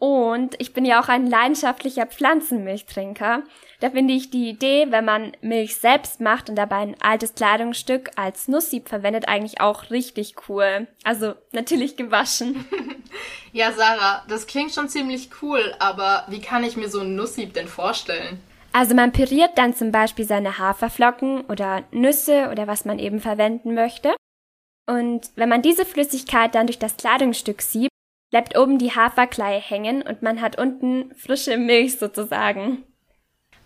Und 0.00 0.54
ich 0.58 0.72
bin 0.72 0.86
ja 0.86 0.98
auch 0.98 1.08
ein 1.08 1.26
leidenschaftlicher 1.26 2.06
Pflanzenmilchtrinker. 2.06 3.42
Da 3.80 3.90
finde 3.90 4.14
ich 4.14 4.30
die 4.30 4.48
Idee, 4.48 4.86
wenn 4.88 5.04
man 5.04 5.32
Milch 5.42 5.76
selbst 5.76 6.22
macht 6.22 6.48
und 6.48 6.56
dabei 6.56 6.76
ein 6.76 6.96
altes 7.02 7.34
Kleidungsstück 7.34 8.10
als 8.16 8.48
Nusssieb 8.48 8.88
verwendet, 8.88 9.28
eigentlich 9.28 9.60
auch 9.60 9.90
richtig 9.90 10.36
cool. 10.48 10.88
Also 11.04 11.34
natürlich 11.52 11.96
gewaschen. 11.96 12.64
ja, 13.52 13.72
Sarah, 13.72 14.24
das 14.26 14.46
klingt 14.46 14.72
schon 14.72 14.88
ziemlich 14.88 15.28
cool, 15.42 15.74
aber 15.78 16.24
wie 16.28 16.40
kann 16.40 16.64
ich 16.64 16.78
mir 16.78 16.88
so 16.88 17.00
ein 17.00 17.14
Nusssieb 17.14 17.52
denn 17.52 17.68
vorstellen? 17.68 18.40
Also 18.72 18.94
man 18.94 19.12
püriert 19.12 19.58
dann 19.58 19.74
zum 19.74 19.92
Beispiel 19.92 20.24
seine 20.24 20.56
Haferflocken 20.56 21.42
oder 21.42 21.82
Nüsse 21.90 22.48
oder 22.50 22.66
was 22.66 22.86
man 22.86 22.98
eben 22.98 23.20
verwenden 23.20 23.74
möchte. 23.74 24.14
Und 24.86 25.30
wenn 25.36 25.50
man 25.50 25.60
diese 25.60 25.84
Flüssigkeit 25.84 26.54
dann 26.54 26.66
durch 26.66 26.78
das 26.78 26.96
Kleidungsstück 26.96 27.60
siebt, 27.60 27.89
bleibt 28.30 28.56
oben 28.56 28.78
die 28.78 28.94
Haferkleie 28.94 29.60
hängen 29.60 30.02
und 30.02 30.22
man 30.22 30.40
hat 30.40 30.58
unten 30.58 31.14
frische 31.14 31.56
Milch 31.56 31.98
sozusagen. 31.98 32.84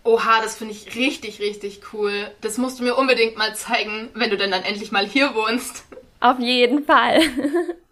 Oha, 0.03 0.41
das 0.41 0.57
finde 0.57 0.73
ich 0.73 0.95
richtig, 0.95 1.39
richtig 1.39 1.81
cool. 1.93 2.29
Das 2.41 2.57
musst 2.57 2.79
du 2.79 2.83
mir 2.83 2.95
unbedingt 2.95 3.37
mal 3.37 3.55
zeigen, 3.55 4.09
wenn 4.13 4.29
du 4.29 4.37
denn 4.37 4.51
dann 4.51 4.63
endlich 4.63 4.91
mal 4.91 5.05
hier 5.05 5.33
wohnst. 5.33 5.83
Auf 6.19 6.39
jeden 6.39 6.85
Fall. 6.85 7.21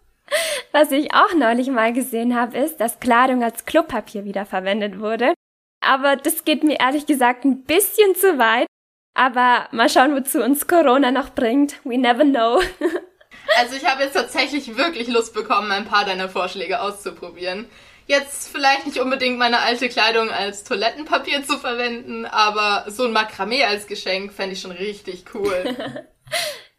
Was 0.72 0.92
ich 0.92 1.12
auch 1.12 1.34
neulich 1.34 1.68
mal 1.68 1.92
gesehen 1.92 2.34
habe, 2.34 2.56
ist, 2.58 2.78
dass 2.78 3.00
Kleidung 3.00 3.42
als 3.42 3.64
Klopapier 3.64 4.24
wiederverwendet 4.24 5.00
wurde. 5.00 5.34
Aber 5.80 6.16
das 6.16 6.44
geht 6.44 6.64
mir 6.64 6.80
ehrlich 6.80 7.06
gesagt 7.06 7.44
ein 7.44 7.62
bisschen 7.64 8.14
zu 8.14 8.38
weit. 8.38 8.66
Aber 9.14 9.68
mal 9.70 9.88
schauen, 9.88 10.14
wozu 10.16 10.42
uns 10.42 10.66
Corona 10.66 11.10
noch 11.10 11.30
bringt. 11.30 11.80
We 11.84 11.98
never 11.98 12.24
know. 12.24 12.60
Also 13.56 13.76
ich 13.76 13.84
habe 13.84 14.02
jetzt 14.02 14.14
tatsächlich 14.14 14.76
wirklich 14.76 15.08
Lust 15.08 15.34
bekommen, 15.34 15.70
ein 15.70 15.84
paar 15.84 16.04
deiner 16.04 16.28
Vorschläge 16.28 16.80
auszuprobieren. 16.80 17.66
Jetzt 18.06 18.48
vielleicht 18.48 18.86
nicht 18.86 18.98
unbedingt 18.98 19.38
meine 19.38 19.60
alte 19.60 19.88
Kleidung 19.88 20.30
als 20.30 20.64
Toilettenpapier 20.64 21.44
zu 21.44 21.58
verwenden, 21.58 22.26
aber 22.26 22.84
so 22.90 23.04
ein 23.04 23.12
Makramee 23.12 23.64
als 23.64 23.86
Geschenk 23.86 24.32
fände 24.32 24.54
ich 24.54 24.60
schon 24.60 24.72
richtig 24.72 25.24
cool. 25.34 25.64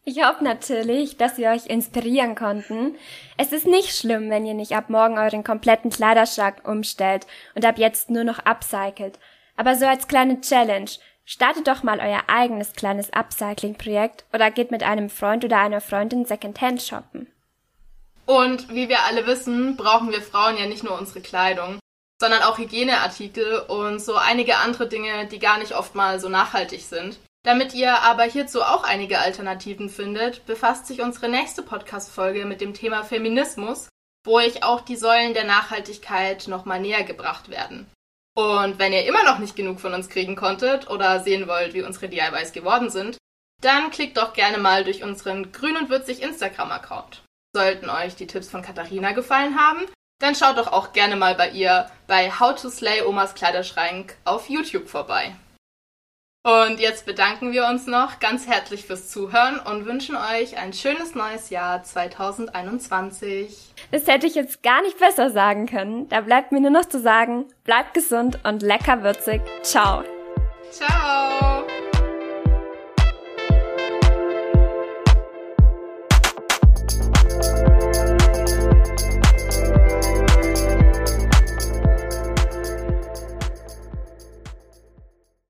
Ich 0.08 0.24
hoffe 0.24 0.44
natürlich, 0.44 1.18
dass 1.18 1.40
wir 1.40 1.50
euch 1.50 1.66
inspirieren 1.66 2.36
konnten. 2.36 2.96
Es 3.38 3.52
ist 3.52 3.66
nicht 3.66 3.98
schlimm, 3.98 4.30
wenn 4.30 4.46
ihr 4.46 4.54
nicht 4.54 4.74
ab 4.74 4.92
morgen 4.92 5.18
euren 5.18 5.44
kompletten 5.44 5.90
Kleiderschrank 5.90 6.58
umstellt 6.64 7.26
und 7.56 7.66
ab 7.66 7.80
jetzt 7.80 8.12
nur 8.12 8.24
noch 8.24 8.38
upcycelt. 8.46 9.18
Aber 9.58 9.74
so 9.76 9.88
als 9.88 10.08
kleine 10.08 10.42
Challenge. 10.42 10.92
Startet 11.28 11.68
doch 11.68 11.82
mal 11.82 12.00
euer 12.00 12.24
eigenes 12.28 12.74
kleines 12.74 13.12
Upcycling-Projekt 13.12 14.26
oder 14.32 14.52
geht 14.52 14.70
mit 14.70 14.84
einem 14.84 15.10
Freund 15.10 15.44
oder 15.44 15.58
einer 15.58 15.82
Freundin 15.82 16.26
Secondhand 16.26 16.84
shoppen. 16.84 17.28
Und 18.28 18.70
wie 18.70 18.90
wir 18.90 19.04
alle 19.04 19.26
wissen, 19.26 19.76
brauchen 19.76 20.12
wir 20.12 20.22
Frauen 20.22 20.58
ja 20.58 20.68
nicht 20.68 20.84
nur 20.84 20.98
unsere 20.98 21.22
Kleidung, 21.22 21.80
sondern 22.22 22.44
auch 22.44 22.60
Hygieneartikel 22.60 23.60
und 23.68 24.00
so 24.00 24.16
einige 24.16 24.58
andere 24.58 24.88
Dinge, 24.88 25.26
die 25.28 25.40
gar 25.40 25.58
nicht 25.58 25.74
oft 25.74 25.96
mal 25.96 26.20
so 26.20 26.30
nachhaltig 26.30 26.82
sind. 26.82 27.18
Damit 27.44 27.74
ihr 27.74 28.02
aber 28.02 28.24
hierzu 28.24 28.62
auch 28.62 28.84
einige 28.84 29.20
Alternativen 29.20 29.90
findet, 29.90 30.46
befasst 30.46 30.88
sich 30.88 31.02
unsere 31.02 31.30
nächste 31.30 31.62
Podcast-Folge 31.62 32.46
mit 32.46 32.62
dem 32.62 32.74
Thema 32.74 33.04
Feminismus, 33.04 33.90
wo 34.24 34.38
euch 34.38 34.64
auch 34.64 34.82
die 34.82 34.96
Säulen 34.96 35.34
der 35.34 35.46
Nachhaltigkeit 35.46 36.48
nochmal 36.48 36.80
näher 36.80 37.04
gebracht 37.04 37.50
werden. 37.50 37.88
Und 38.38 38.80
wenn 38.80 38.92
ihr 38.92 39.06
immer 39.06 39.24
noch 39.24 39.40
nicht 39.40 39.56
genug 39.56 39.80
von 39.80 39.94
uns 39.94 40.10
kriegen 40.10 40.36
konntet 40.36 40.90
oder 40.90 41.22
sehen 41.22 41.48
wollt, 41.48 41.74
wie 41.74 41.82
unsere 41.82 42.10
DIYs 42.10 42.52
geworden 42.52 42.90
sind, 42.90 43.18
dann 43.62 43.92
klickt 43.92 44.18
doch 44.18 44.34
gerne 44.34 44.58
mal 44.58 44.84
durch 44.84 45.04
unseren 45.04 45.52
grün 45.54 45.78
und 45.78 45.90
würzig 45.90 46.22
Instagram-Account. 46.22 47.24
Sollten 47.56 47.90
euch 47.90 48.16
die 48.16 48.28
Tipps 48.28 48.50
von 48.50 48.62
Katharina 48.62 49.14
gefallen 49.14 49.58
haben, 49.58 49.86
dann 50.20 50.36
schaut 50.36 50.58
doch 50.58 50.72
auch 50.72 50.92
gerne 50.92 51.16
mal 51.16 51.36
bei 51.36 51.50
ihr 51.50 51.90
bei 52.08 52.30
How 52.30 52.62
to 52.62 52.70
Slay 52.70 53.02
Omas 53.02 53.36
Kleiderschrank 53.36 54.18
auf 54.26 54.50
YouTube 54.50 54.90
vorbei. 54.90 55.36
Und 56.46 56.80
jetzt 56.80 57.08
bedanken 57.08 57.54
wir 57.54 57.66
uns 57.66 57.88
noch 57.88 58.20
ganz 58.20 58.46
herzlich 58.46 58.86
fürs 58.86 59.10
Zuhören 59.10 59.60
und 59.60 59.88
wünschen 59.88 60.16
euch 60.16 60.60
ein 60.60 60.74
schönes 60.74 61.16
neues 61.16 61.50
Jahr 61.50 61.82
2021. 61.82 63.74
Das 63.90 64.06
hätte 64.06 64.28
ich 64.28 64.36
jetzt 64.36 64.62
gar 64.62 64.84
nicht 64.84 65.00
besser 65.00 65.32
sagen 65.32 65.66
können. 65.66 66.08
Da 66.08 66.22
bleibt 66.22 66.52
mir 66.52 66.62
nur 66.62 66.70
noch 66.70 66.86
zu 66.86 67.00
sagen, 67.00 67.46
bleibt 67.64 67.96
gesund 67.96 68.38
und 68.44 68.62
lecker 68.62 69.02
würzig. 69.02 69.42
Ciao. 69.64 70.04
Ciao. 70.70 71.55